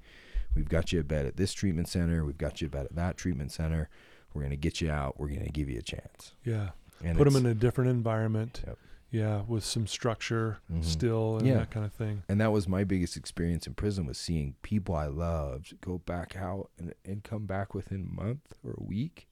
[0.54, 2.24] we've got you a bed at this treatment center.
[2.24, 3.88] We've got you a bed at that treatment center.
[4.34, 5.18] We're going to get you out.
[5.18, 6.70] We're going to give you a chance." Yeah.
[7.04, 8.62] And Put them in a different environment.
[8.66, 8.78] Yep.
[9.10, 10.84] Yeah, with some structure Mhm.
[10.84, 11.58] still and Yeah.
[11.58, 12.24] that kind of thing.
[12.28, 16.36] and that was my biggest experience in prison was seeing people I loved go back
[16.36, 19.26] out and, and come back within a month or a week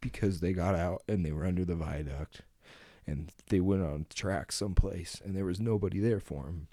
[0.00, 2.40] because they got out and they were under the viaduct
[3.06, 6.68] and they went on track someplace and there was nobody there for them.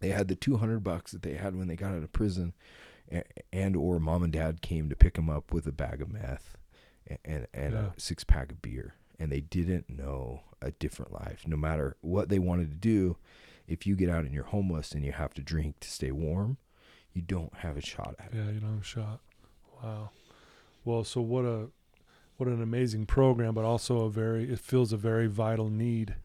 [0.00, 2.54] They had the 200 bucks that they had when they got out of prison
[3.10, 6.10] and, and or mom and dad came to pick them up with a bag of
[6.10, 6.56] meth
[7.06, 7.90] and, and, and Yeah.
[7.94, 12.28] a six pack of beer and they didn't know a different life no matter what
[12.28, 13.16] they wanted to do
[13.66, 16.58] if you get out and you're homeless and you have to drink to stay warm,
[17.12, 18.36] you don't have a shot at it.
[18.36, 19.20] Yeah, you don't have a shot.
[19.82, 20.10] Wow.
[20.84, 21.68] Well, so what a
[22.36, 26.16] what an amazing program, but also a very it feels a very vital need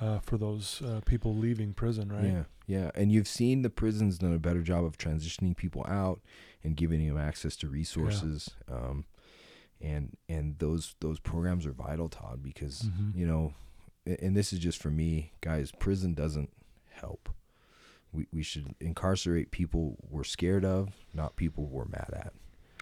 [0.00, 2.24] uh, for those uh, people leaving prison, right?
[2.24, 2.90] Yeah, yeah.
[2.94, 6.20] And you've seen the prisons done a better job of transitioning people out
[6.62, 8.50] and giving them access to resources.
[8.70, 9.04] Um,
[9.84, 13.14] and and those those programs are vital, Todd, because Mhm.
[13.14, 13.54] you know,
[14.06, 15.70] and this is just for me, guys.
[15.78, 16.50] Prison doesn't
[16.90, 17.28] help.
[18.12, 22.32] We we should incarcerate people we're scared of, not people we're mad at.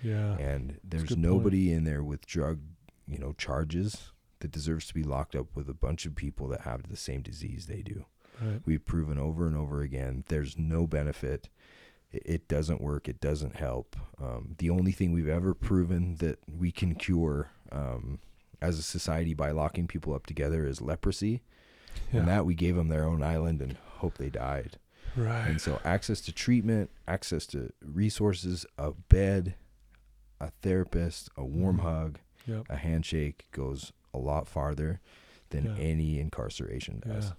[0.05, 0.37] Yeah.
[0.39, 1.21] and there's good point.
[1.23, 2.59] nobody in there with drug
[3.07, 6.63] you know charges that deserves to be locked up with a bunch of people that
[6.63, 8.05] have the same disease they do
[8.41, 8.61] Right.
[8.67, 11.49] we've proven over and over again there's no benefit
[12.13, 16.71] it, doesn't work it doesn't help um, the only thing we've ever proven that we
[16.71, 18.19] can cure um,
[18.61, 21.43] as a society by locking people up together is leprosy
[22.13, 22.21] Yeah.
[22.21, 24.79] and that we gave them their own island and hope they died
[25.17, 25.49] right.
[25.49, 29.55] and so access to treatment, access to resources, a bed,
[30.41, 31.83] a therapist, a warm Mhm.
[31.83, 32.67] hug, Yep.
[32.71, 35.01] a handshake goes a lot farther
[35.51, 35.77] than Yeah.
[35.77, 37.27] any incarceration does.
[37.27, 37.33] Yeah.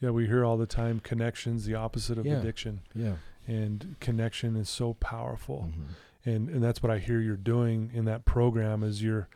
[0.00, 2.38] Yeah, we hear all the time connections, the opposite of Yeah.
[2.38, 2.80] addiction.
[2.94, 3.16] Yeah.
[3.46, 5.70] And connection is so powerful.
[5.76, 5.84] Mhm.
[6.26, 9.28] and and that's what I hear you're doing in that program is you're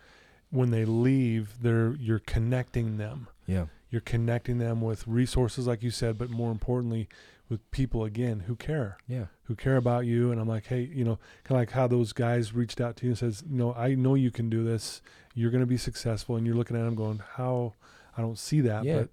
[0.51, 3.67] when they leave they're you're connecting them Yeah.
[3.91, 7.07] you're connecting them with resources like you said but more importantly
[7.51, 9.27] with people again who care Yeah.
[9.45, 12.15] who care about you and I'm like hey you know kind of like how those
[12.15, 15.03] guys reached out to you and says you know I know you can do this
[15.35, 17.75] you're going to be successful and you're looking at them going how
[18.17, 19.05] I don't see that Yeah.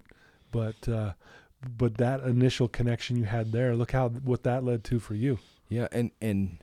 [0.52, 1.12] but but uh
[1.76, 5.38] but that initial connection you had there look how what that led to for you
[5.68, 5.88] Yeah.
[5.92, 6.58] And and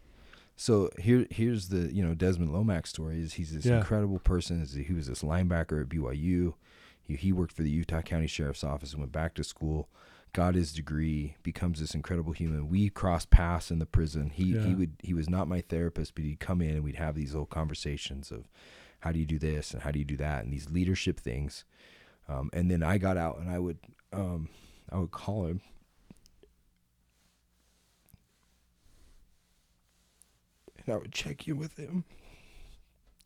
[0.56, 3.78] so here here's the you know Desmond Lomax story is he's this Yeah.
[3.80, 4.66] incredible person.
[4.66, 6.54] He was this linebacker at BYU.
[7.02, 9.90] He, he worked for the Utah County Sheriff's Office and went back to school.
[10.32, 12.68] Got his degree, becomes this incredible human.
[12.70, 14.30] We crossed paths in the prison.
[14.30, 17.14] He he would he was not my therapist, but he'd come in and we'd have
[17.16, 18.46] these little conversations of
[19.02, 21.66] how do you do this and how do you do that and these leadership things.
[22.30, 23.80] Um, and then I got out and I would
[24.14, 24.48] um,
[24.92, 25.62] I would call him
[30.86, 32.06] and I would check in with him.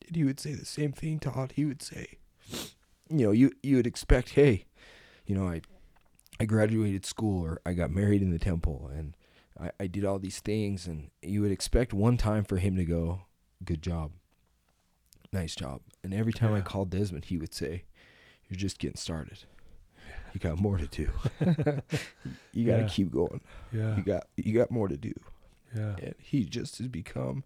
[0.06, 1.54] And he would say the same thing, Todd.
[1.56, 2.18] He would say,
[3.10, 4.66] you know, you you would expect, hey,
[5.26, 5.62] you know, I
[6.40, 9.16] I graduated school or I got married in the temple and
[9.60, 12.86] I, I did all these things and you would expect one time for him to
[12.86, 13.22] go,
[13.66, 14.12] Good job.
[15.34, 15.82] Nice job.
[16.04, 17.84] And every time I called Desmond, he would say,
[18.48, 19.40] You're just getting started.
[20.34, 21.10] You got more to do.
[22.54, 22.88] you gotta Yeah.
[22.88, 23.42] keep going.
[23.72, 25.14] yeah You got you got more to do
[25.76, 27.44] yeah and he just has become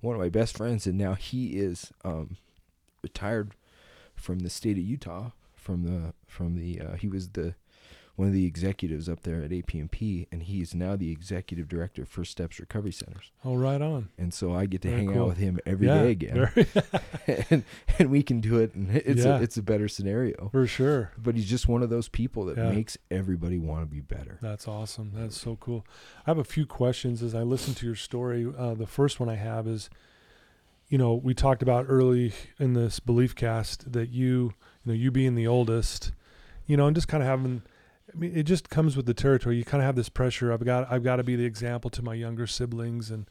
[0.00, 2.36] one of my best friends and now he is um
[3.02, 3.54] retired
[4.14, 7.54] from the state of Utah from the from the uh, he was the
[8.16, 12.08] one of the executives up there at AP&P and he's now the executive director of
[12.08, 15.22] First Steps Recovery Centers oh right on and so I get to Very hang cool.
[15.22, 17.64] out with him every day yeah, again very- and
[17.98, 19.38] and we can do it and it's Yeah.
[19.38, 22.56] a, it's a better scenario for sure but he's just one of those people that
[22.56, 22.70] Yeah.
[22.70, 25.10] makes everybody want to be better That's awesome.
[25.14, 25.84] That's so cool.
[26.26, 28.46] I have a few questions as I listen to your story.
[28.56, 29.90] Uh, the first one I have is,
[30.88, 34.52] you know, we talked about early in this belief cast that you,
[34.84, 36.12] you know, you being the oldest,
[36.66, 37.62] you know, and just kind of having.
[38.14, 39.56] I mean, it just comes with the territory.
[39.56, 40.52] You kind of have this pressure.
[40.52, 43.26] I've got I've got to be the example to my younger siblings and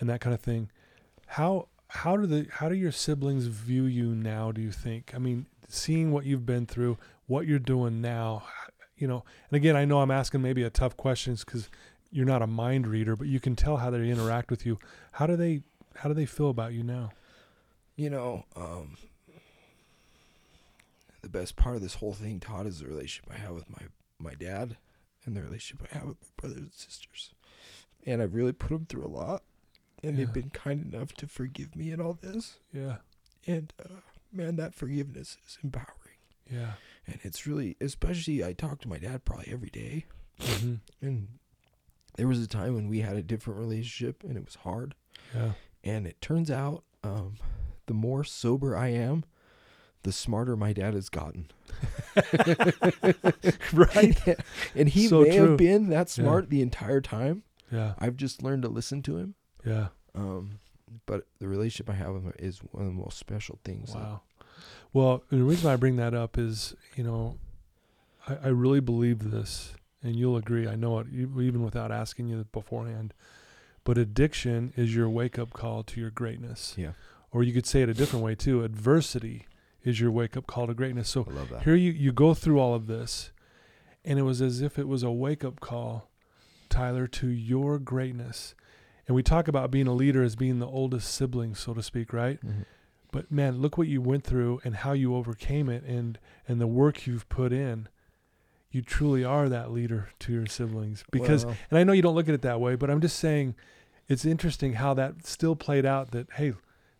[0.00, 0.70] and that kind of thing.
[1.26, 4.52] How how do the how do your siblings view you now?
[4.52, 5.12] Do you think?
[5.14, 8.44] I mean, seeing what you've been through, what you're doing now,
[8.96, 9.24] you know.
[9.50, 11.70] And again, I know I'm asking maybe a tough questions because
[12.10, 14.78] you're not a mind reader, but you can tell how they interact with you.
[15.12, 15.62] How do they
[15.96, 17.10] how do they feel about you now?
[17.96, 18.96] You know, um,
[21.22, 23.86] the best part of this whole thing, Todd, is the relationship I have with my
[24.20, 24.76] my dad
[25.24, 27.32] and the relationship I have with my brothers and sisters.
[28.06, 29.42] And I've really put them through a lot,
[30.02, 30.24] and Yeah.
[30.24, 32.58] they've been kind enough to forgive me in all this.
[32.72, 32.98] Yeah,
[33.46, 34.00] And uh,
[34.32, 35.94] man, that forgiveness is empowering.
[36.50, 36.72] yeah,
[37.06, 40.06] And it's really, especially, I talk to my dad probably every day.
[40.40, 41.38] hmm And
[42.16, 44.94] there was a time when we had a different relationship, and it was hard.
[45.34, 45.52] yeah,
[45.84, 47.36] And it turns out, um,
[47.86, 49.24] the more sober I am,
[50.02, 51.48] the smarter my dad has gotten.
[53.72, 54.18] right.
[54.74, 55.48] and he So may true.
[55.50, 57.42] have been that smart the entire time.
[57.70, 59.34] Yeah, I've just learned to listen to him.
[59.64, 59.88] yeah.
[60.14, 60.58] Um,
[61.04, 63.92] but the relationship I have with him is one of the most special things.
[63.92, 64.20] that- Wow.
[64.94, 67.36] Well, the reason I bring that up is, you know,
[68.26, 70.66] I, I really believe this, and you'll agree.
[70.66, 73.12] I know it, even without asking you beforehand.
[73.84, 76.74] But addiction is your wake up call to your greatness.
[76.78, 76.92] Yeah.
[77.30, 78.64] Or you could say it a different way too.
[78.64, 79.46] Adversity
[79.84, 81.08] is your wake up call to greatness.
[81.08, 81.62] So I love that.
[81.62, 83.30] here you, you go through all of this,
[84.04, 86.10] and it was as if it was a wake up call,
[86.68, 88.54] Tyler, to your greatness.
[89.06, 92.12] And we talk about being a leader as being the oldest sibling, so to speak,
[92.12, 92.38] right?
[92.44, 92.66] Mhm.
[93.10, 96.66] But man, look what you went through and how you overcame it and and the
[96.66, 97.88] work you've put in.
[98.70, 101.04] You truly are that leader to your siblings.
[101.10, 103.18] Because Well, and I know you don't look at it that way, but I'm just
[103.18, 103.54] saying
[104.08, 106.52] it's interesting how that still played out that hey,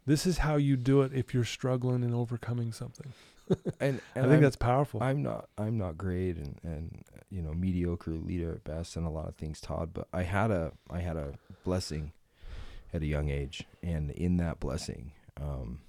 [0.08, 3.12] this is how you do it if you're struggling and overcoming something.
[3.80, 5.02] and, I think I'm- that's powerful.
[5.02, 9.10] I'm not I'm not great and and you know mediocre leader at best and a
[9.10, 12.12] lot of things Todd but I had a I had a blessing
[12.92, 15.80] at a young age and in that blessing um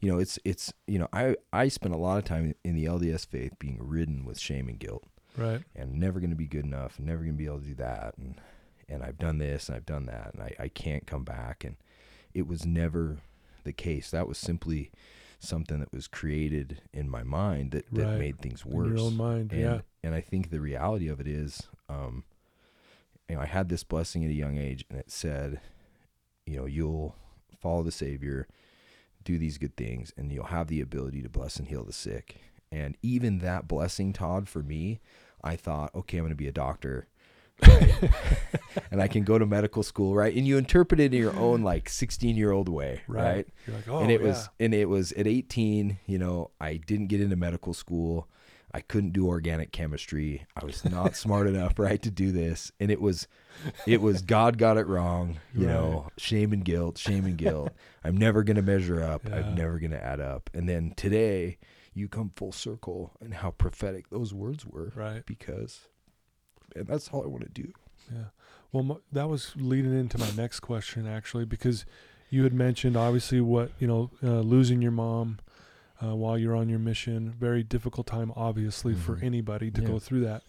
[0.00, 2.84] you know it's it's you know I I spent a lot of time in the
[2.84, 5.04] LDS faith being ridden with shame and guilt
[5.38, 5.62] right.
[5.74, 7.74] and never going to be good enough and never going to be able to do
[7.76, 8.40] that and
[8.88, 11.76] and I've done this and I've done that and I, I can't come back and
[12.36, 13.18] it was never
[13.64, 14.90] the case that was simply
[15.38, 18.18] something that was created in my mind that, that Right.
[18.18, 18.86] made things worse.
[18.90, 19.52] In your own mind.
[19.52, 19.80] and yeah.
[20.02, 22.24] and I think the reality of it is um
[23.28, 25.60] you know I had this blessing at a young age and it said
[26.46, 27.16] you know you'll
[27.60, 28.46] follow the savior
[29.24, 32.36] do these good things and you'll have the ability to bless and heal the sick
[32.70, 35.00] and even that blessing Todd for me
[35.42, 37.08] I thought okay I'm going to be a doctor
[37.62, 38.10] right?
[38.90, 41.62] and I can go to medical school right and you interpret it in your own
[41.62, 43.22] like 16 year old way Right.
[43.36, 44.26] right You're like, oh, and it yeah.
[44.28, 48.28] was and it was at 18 you know i didn't get into medical school
[48.74, 52.90] i couldn't do organic chemistry i was not smart enough right to do this and
[52.90, 53.26] it was
[53.86, 57.70] it was god got it wrong you know shame and guilt shame and guilt
[58.04, 59.36] i'm never going to measure up Yeah.
[59.36, 61.58] i'm never going to add up and then today
[61.94, 65.24] you come full circle and how prophetic those words were right.
[65.24, 65.88] because
[66.74, 67.72] and that's all i want to do
[68.12, 68.24] Yeah.
[68.72, 71.86] Well, m- that was leading into my next question actually, because
[72.30, 75.38] you had mentioned obviously what you know uh, losing your mom
[76.02, 79.22] uh, while you're on your mission, very difficult time obviously for Mhm.
[79.22, 79.86] anybody to Yeah.
[79.88, 80.42] go through that,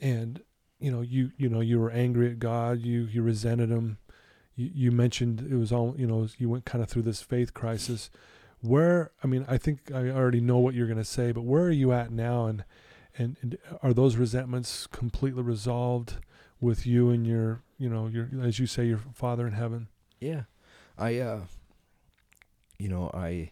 [0.00, 0.40] and
[0.78, 3.98] you know you you know you were angry at God, you you resented him.
[4.54, 7.52] You, you mentioned it was all you know you went kind of through this faith
[7.52, 8.08] crisis.
[8.62, 11.64] Where I mean I think I already know what you're going to say, but where
[11.64, 12.64] are you at now, and
[13.18, 16.16] and, and are those resentments completely resolved?
[16.60, 19.88] with you and your you know your as you say your father in heaven
[20.20, 20.44] Yeah.
[20.96, 21.40] I uh
[22.78, 23.50] you know, I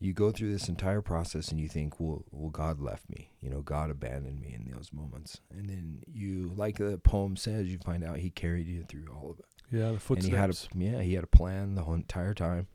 [0.00, 3.32] you go through this entire process and you think, well, well, God left me.
[3.40, 5.40] You know, God abandoned me in those moments.
[5.50, 9.30] And then you, like the poem says, you find out He carried you through all
[9.30, 9.44] of it.
[9.70, 12.34] yeah the And he had a, footsteps yeah, He had a plan the whole entire
[12.34, 12.66] time.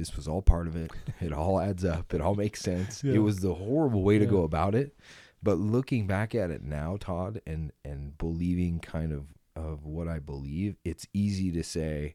[0.00, 0.90] This was all part of it.
[1.20, 2.14] It all adds up.
[2.14, 3.04] It all makes sense.
[3.04, 3.14] Yeah.
[3.16, 4.30] It was the horrible way to Yeah.
[4.30, 4.96] go about it.
[5.42, 10.18] But looking back at it now, Todd, and and believing kind of of what I
[10.18, 12.14] believe, it's easy to say,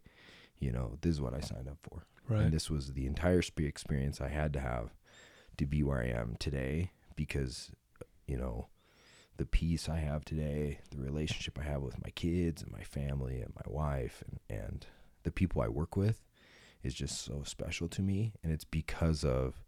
[0.58, 2.06] you know, this is what I signed up for.
[2.28, 4.90] right And this was the entire experience I had to have
[5.58, 7.72] to be where I am today because,
[8.26, 8.68] you know,
[9.38, 13.42] the peace I have today, the relationship I have with my kids and my family
[13.42, 14.86] and my wife and, and
[15.24, 16.22] the people I work with
[16.86, 18.34] is just so special to me.
[18.44, 19.64] And it's because of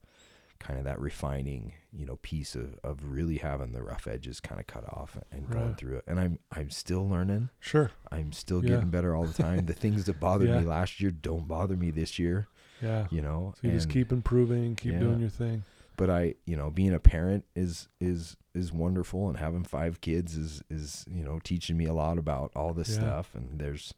[0.59, 4.59] kind of that refining, you know, piece of, of really having the rough edges kind
[4.59, 6.03] of cut off and going through it.
[6.07, 7.49] And I'm I'm still learning.
[7.59, 8.69] sure I'm still Yeah.
[8.75, 9.65] getting better all the time.
[9.65, 10.59] the things that bothered Yeah.
[10.59, 12.47] me last year don't bother me this year,
[12.81, 13.53] yeah you know.
[13.61, 14.99] so you just keep improving keep Yeah.
[14.99, 15.63] doing your thing
[15.95, 20.37] but I, you know, being a parent is is is wonderful, and having five kids
[20.37, 23.33] is is you know teaching me a lot about all this stuff.
[23.33, 23.93] And there's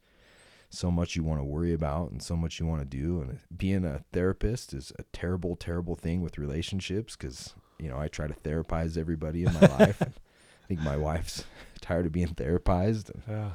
[0.70, 3.20] so much you want to worry about, and so much you want to do.
[3.20, 8.08] And being a therapist is a terrible, terrible thing with relationships because you know I
[8.08, 10.00] try to therapize everybody in my life.
[10.00, 10.12] And
[10.64, 11.44] I think my wife's
[11.80, 13.10] tired of being therapized.
[13.28, 13.50] Yeah.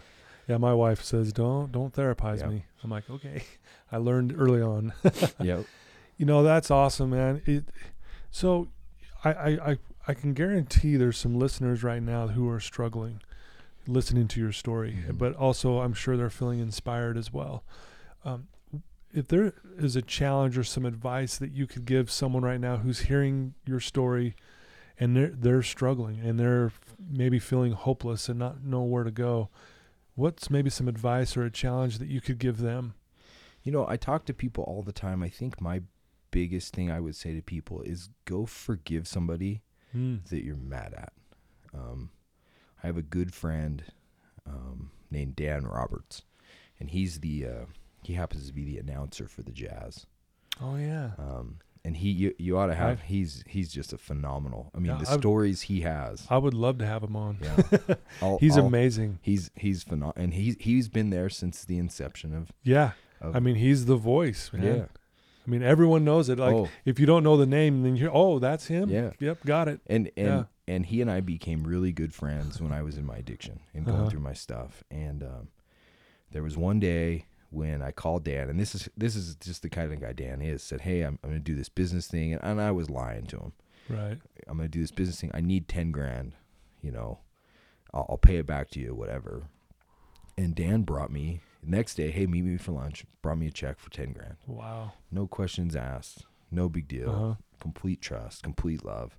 [0.47, 2.47] Yeah, my wife says don't don't therapize Yeah.
[2.49, 2.65] me.
[2.83, 3.43] I'm like, "Okay."
[3.91, 4.93] I learned early on.
[5.41, 5.61] yeah,
[6.17, 7.41] You know, that's awesome, man.
[7.45, 7.65] It
[8.29, 8.67] so
[9.23, 13.21] I, I, I, I can guarantee there's some listeners right now who are struggling
[13.87, 15.17] listening to your story, Mhm.
[15.17, 17.63] but also I'm sure they're feeling inspired as well.
[18.23, 18.47] Um,
[19.13, 22.77] if there is a challenge or some advice that you could give someone right now
[22.77, 24.35] who's hearing your story
[24.99, 29.49] and they're they're struggling and they're maybe feeling hopeless and not know where to go,
[30.15, 32.93] what's maybe some advice or a challenge that you could give them?
[33.63, 35.23] You know, I talk to people all the time.
[35.23, 35.81] I think my
[36.31, 39.61] biggest thing I would say to people is go forgive somebody
[39.95, 40.25] Mm.
[40.25, 41.13] that you're mad at.
[41.73, 42.09] Um,
[42.85, 43.83] I have a good friend
[44.45, 46.21] um, named Dan Roberts,
[46.79, 47.65] and he's the uh,
[48.03, 50.05] he happens to be the announcer for the Jazz.
[50.61, 51.11] Oh yeah.
[51.17, 53.07] Um, and he you, you ought to have Right.
[53.07, 54.69] he's he's just a phenomenal.
[54.75, 56.27] I mean, Yeah, the I've- stories he has.
[56.29, 57.39] I would love to have him on.
[57.41, 59.17] Yeah, I'll- He's I'll- amazing.
[59.23, 62.51] He's he's phenomenal, and he's he's been there since the inception of.
[62.63, 62.91] Yeah.
[63.19, 64.63] of I mean, he's the voice, man.
[64.63, 64.85] yeah.
[65.45, 66.39] I mean, everyone knows it.
[66.39, 68.89] Like, oh, if you don't know the name, then you're, oh, that's him.
[68.89, 69.11] Yeah.
[69.19, 69.45] Yep.
[69.45, 69.79] Got it.
[69.87, 70.43] and and Yeah.
[70.67, 73.85] and he and I became really good friends when I was in my addiction and
[73.85, 74.09] going Uh-huh.
[74.09, 74.83] through my stuff.
[74.89, 75.47] And um,
[76.31, 79.69] there was one day when I called Dan, and this is this is just the
[79.69, 80.63] kind of guy Dan is.
[80.63, 83.25] Said, "Hey, I'm, I'm going to do this business thing," and, and I was lying
[83.27, 83.51] to him.
[83.87, 84.17] Right.
[84.47, 85.31] I'm going to do this business thing.
[85.33, 86.33] I need ten grand.
[86.81, 87.19] You know,
[87.93, 89.43] I'll, I'll pay it back to you, whatever.
[90.37, 92.11] And Dan brought me next day.
[92.11, 93.05] Hey, meet me for lunch.
[93.21, 94.35] Brought me a check for ten grand.
[94.47, 94.93] Wow.
[95.11, 96.25] No questions asked.
[96.51, 97.35] No big deal Uh-huh.
[97.59, 99.17] complete trust, complete love.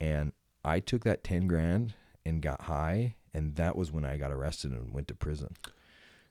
[0.00, 0.32] And
[0.64, 1.94] I took that 10 grand
[2.26, 3.14] and got high.
[3.32, 5.54] And that was when I got arrested and went to prison.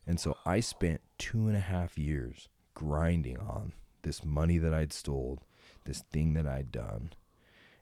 [0.06, 4.92] And so I spent two and a half years grinding on this money that I'd
[4.94, 5.40] stole,
[5.86, 7.14] this thing that I'd done.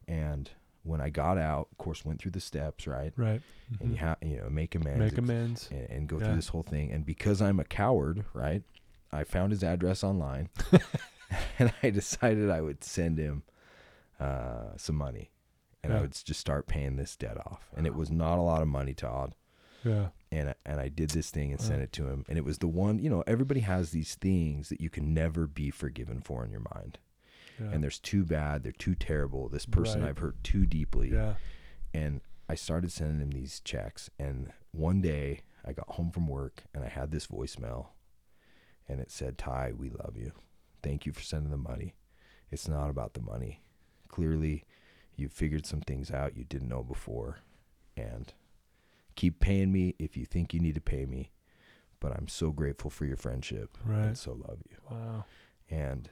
[0.08, 0.52] And
[0.88, 3.14] when I got out, of course, went through the steps, right?
[3.18, 3.42] Right.
[3.80, 4.00] And you Mhm.
[4.00, 5.00] have, you know, make amends.
[5.00, 5.70] make amends.
[5.72, 6.26] and, and go Yeah.
[6.28, 6.92] through this whole thing.
[6.92, 8.64] And because I'm a coward, right?
[9.12, 10.50] I found his address online,
[11.60, 13.44] and I decided I would send him
[14.20, 15.32] uh, some money,
[15.84, 17.70] and I would just start paying this debt off.
[17.76, 19.36] And it was not a lot of money, Todd.
[19.84, 20.08] Yeah.
[20.32, 22.58] And I- and I did this thing and sent it to him, and it was
[22.58, 23.00] the one.
[23.00, 26.64] You know, everybody has these things that you can never be forgiven for in your
[26.74, 26.98] mind,
[27.60, 27.72] Yeah.
[27.72, 29.50] and there's too bad, they're too terrible.
[29.50, 30.10] This person Right.
[30.10, 31.36] I've hurt too deeply, yeah.
[31.94, 34.10] and I started sending him these checks.
[34.20, 37.88] And one day I got home from work and I had this voicemail
[38.88, 40.32] and it said, Ty, we love you.
[40.82, 41.94] Thank you for sending the money.
[42.52, 43.62] It's not about the money.
[44.08, 44.64] Clearly,
[45.18, 47.40] you figured some things out you didn't know before.
[47.98, 48.32] And
[49.16, 51.32] keep paying me if you think you need to pay me.
[52.00, 54.06] But I'm so grateful for your friendship Right.
[54.06, 54.78] and so love you.
[54.90, 55.26] Wow.
[55.70, 56.10] And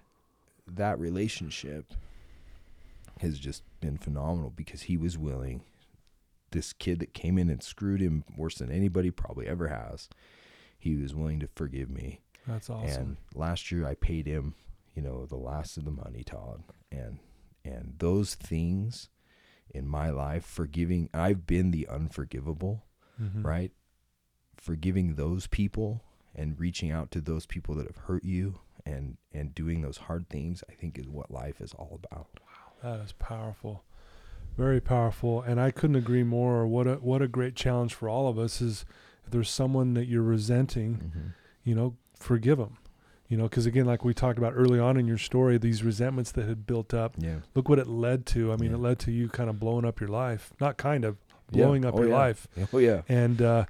[0.68, 1.94] that relationship
[3.22, 5.64] has just been phenomenal because he was willing.
[6.52, 10.10] This kid that came in and screwed him worse than anybody probably ever has,
[10.78, 12.22] he was willing to forgive me.
[12.48, 13.02] That's awesome.
[13.02, 14.56] And last year I paid him,
[14.96, 16.64] you know, the last of the money, Todd.
[16.92, 17.20] And
[17.64, 19.10] and those things
[19.72, 22.86] in my life, forgiving I've been the unforgivable,
[23.20, 23.44] Mhm.
[23.44, 23.72] right?
[24.56, 26.04] Forgiving those people
[26.36, 30.30] and reaching out to those people that have hurt you and and doing those hard
[30.30, 32.28] things, I think is what life is all about.
[32.42, 32.74] Wow.
[32.98, 33.84] That is powerful.
[34.58, 35.42] Very powerful.
[35.42, 36.66] And I couldn't agree more.
[36.68, 38.86] What a what a great challenge for all of us is
[39.26, 41.28] if there's someone that you're resenting, Mm-hmm.
[41.64, 42.78] you know, forgive them.
[43.28, 46.32] You know, because again, like we talked about early on in your story, these resentments
[46.34, 47.38] that had built up, Yeah.
[47.56, 48.54] look what it led to.
[48.54, 48.76] I mean, Yeah.
[48.78, 50.54] it led to you kind of blowing up your life.
[50.62, 51.18] Not kind of,
[51.52, 51.64] Yeah.
[51.64, 52.16] blowing up Oh, your yeah.
[52.18, 52.48] life.
[52.72, 53.02] Oh yeah.
[53.10, 53.66] And uh,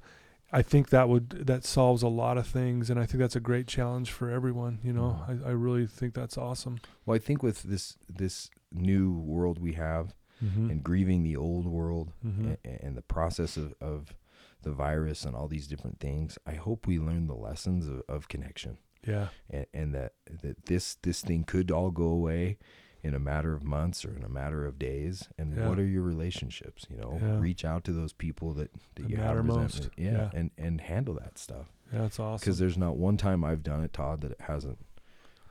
[0.52, 3.40] I think that would that solves a lot of things, and I think that's a
[3.40, 4.78] great challenge for everyone.
[4.82, 5.44] You know, Mhm.
[5.44, 6.78] I, I really think that's awesome.
[7.04, 10.68] Well, I think with this this new world we have Mm-hmm.
[10.70, 14.12] and grieving the old world hmm a- and, the process of, of
[14.60, 18.28] the virus and all these different things, I hope we learn the lessons of, of
[18.28, 18.76] connection
[19.06, 22.58] Yeah, and, and that, that this this thing could all go away
[23.06, 25.28] in a matter of months or in a matter of days.
[25.38, 25.68] And Yeah.
[25.68, 26.86] what are your relationships?
[26.90, 27.38] You know, Yeah.
[27.40, 29.88] reach out to those people that, that That you matter most.
[29.96, 30.30] Yeah, Yeah.
[30.34, 32.42] and and handle that stuff yeah, that's awesome.
[32.44, 34.78] because there's not one time I've done it, Todd, that it hasn't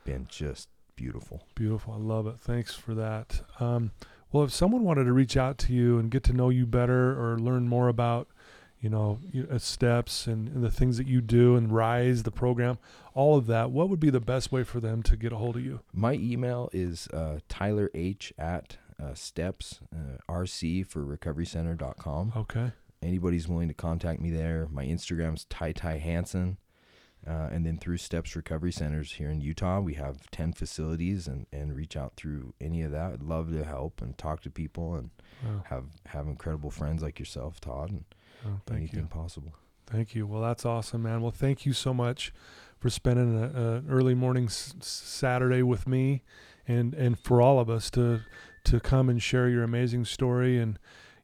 [0.04, 1.42] been just beautiful.
[1.54, 1.94] Beautiful.
[1.94, 2.38] I love it.
[2.38, 3.42] Thanks for that.
[3.60, 3.90] Um,
[4.32, 7.18] well, if someone wanted to reach out to you and get to know you better
[7.20, 8.28] or learn more about,
[8.80, 9.18] you know,
[9.50, 12.78] uh, steps and, and the things that you do and Rise, the program,
[13.14, 15.56] all of that, what would be the best way for them to get a hold
[15.56, 15.80] of you?
[15.92, 22.32] My email is uh, Tyler H at uh, steps, uh, RC for recoverycenter.com.
[22.36, 22.72] Okay.
[23.02, 24.68] Anybody's willing to contact me there.
[24.70, 26.58] My Instagram's Ty Ty Hanson.
[27.26, 31.46] Uh, and then through Steps Recovery Centers here in Utah, we have 10 facilities and,
[31.52, 33.14] and reach out through any of that.
[33.14, 35.10] I'd love to help and talk to people and
[35.44, 35.62] Wow.
[35.66, 38.04] have, have incredible friends like yourself, Todd, and
[38.44, 39.06] Oh, thank anything you.
[39.06, 39.52] possible.
[39.86, 40.26] Thank you.
[40.26, 41.22] Well, that's awesome, man.
[41.22, 42.32] Well, thank you so much
[42.78, 46.22] for spending an early morning s- Saturday with me,
[46.66, 48.20] and and for all of us to
[48.64, 50.58] to come and share your amazing story.
[50.58, 50.78] And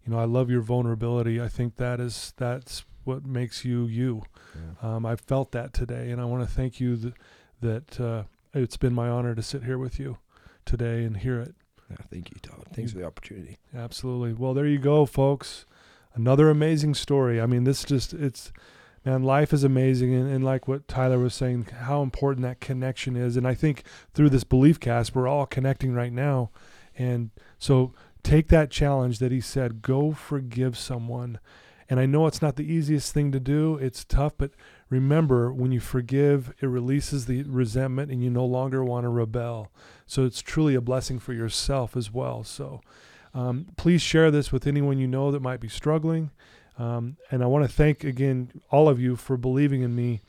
[0.05, 1.41] you know, I love your vulnerability.
[1.41, 4.23] I think that is that's what makes you you.
[4.55, 4.95] Yeah.
[4.97, 7.15] Um, I felt that today, and I want to thank you that
[7.61, 8.23] that uh,
[8.55, 10.19] it's been my honor to sit here with you
[10.65, 11.55] today and hear it.
[11.91, 12.65] Yeah, thank you, Todd.
[12.73, 13.59] Thanks for the opportunity.
[13.75, 14.33] Absolutely.
[14.35, 15.67] Well, there you go, folks.
[16.15, 17.41] Another amazing story.
[17.41, 18.53] I mean, this just, it's,
[19.05, 20.15] man, life is amazing.
[20.15, 23.37] And, and like what Tyler was saying, how important that connection is.
[23.37, 23.85] And I think
[24.15, 26.51] through this belief cast, we're all connecting right now.
[26.97, 31.39] And so take that challenge that he said, go forgive someone.
[31.89, 34.53] And I know it's not the easiest thing to do, it's tough, but
[34.89, 39.71] remember when you forgive, it releases the resentment and you no longer want to rebel.
[40.07, 42.45] So it's truly a blessing for yourself as well.
[42.45, 42.81] So
[43.35, 46.31] um, please share this with anyone you know that might be struggling.
[46.79, 50.21] Um, and I want to thank again all of you for believing in me.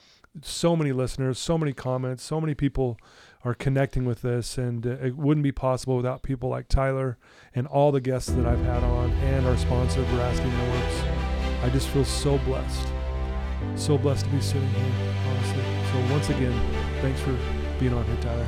[0.42, 2.98] So many listeners, so many comments, so many people
[3.46, 7.18] are connecting with this, and uh, it wouldn't be possible without people like Tyler
[7.54, 11.02] and all the guests that I've had on, and our sponsor, Veracity Networks.
[11.62, 12.88] I just feel so blessed,
[13.76, 14.92] so blessed to be sitting here,
[15.28, 15.64] honestly.
[15.92, 16.58] So once again,
[17.02, 17.38] thanks for
[17.80, 18.48] being on here, Tyler.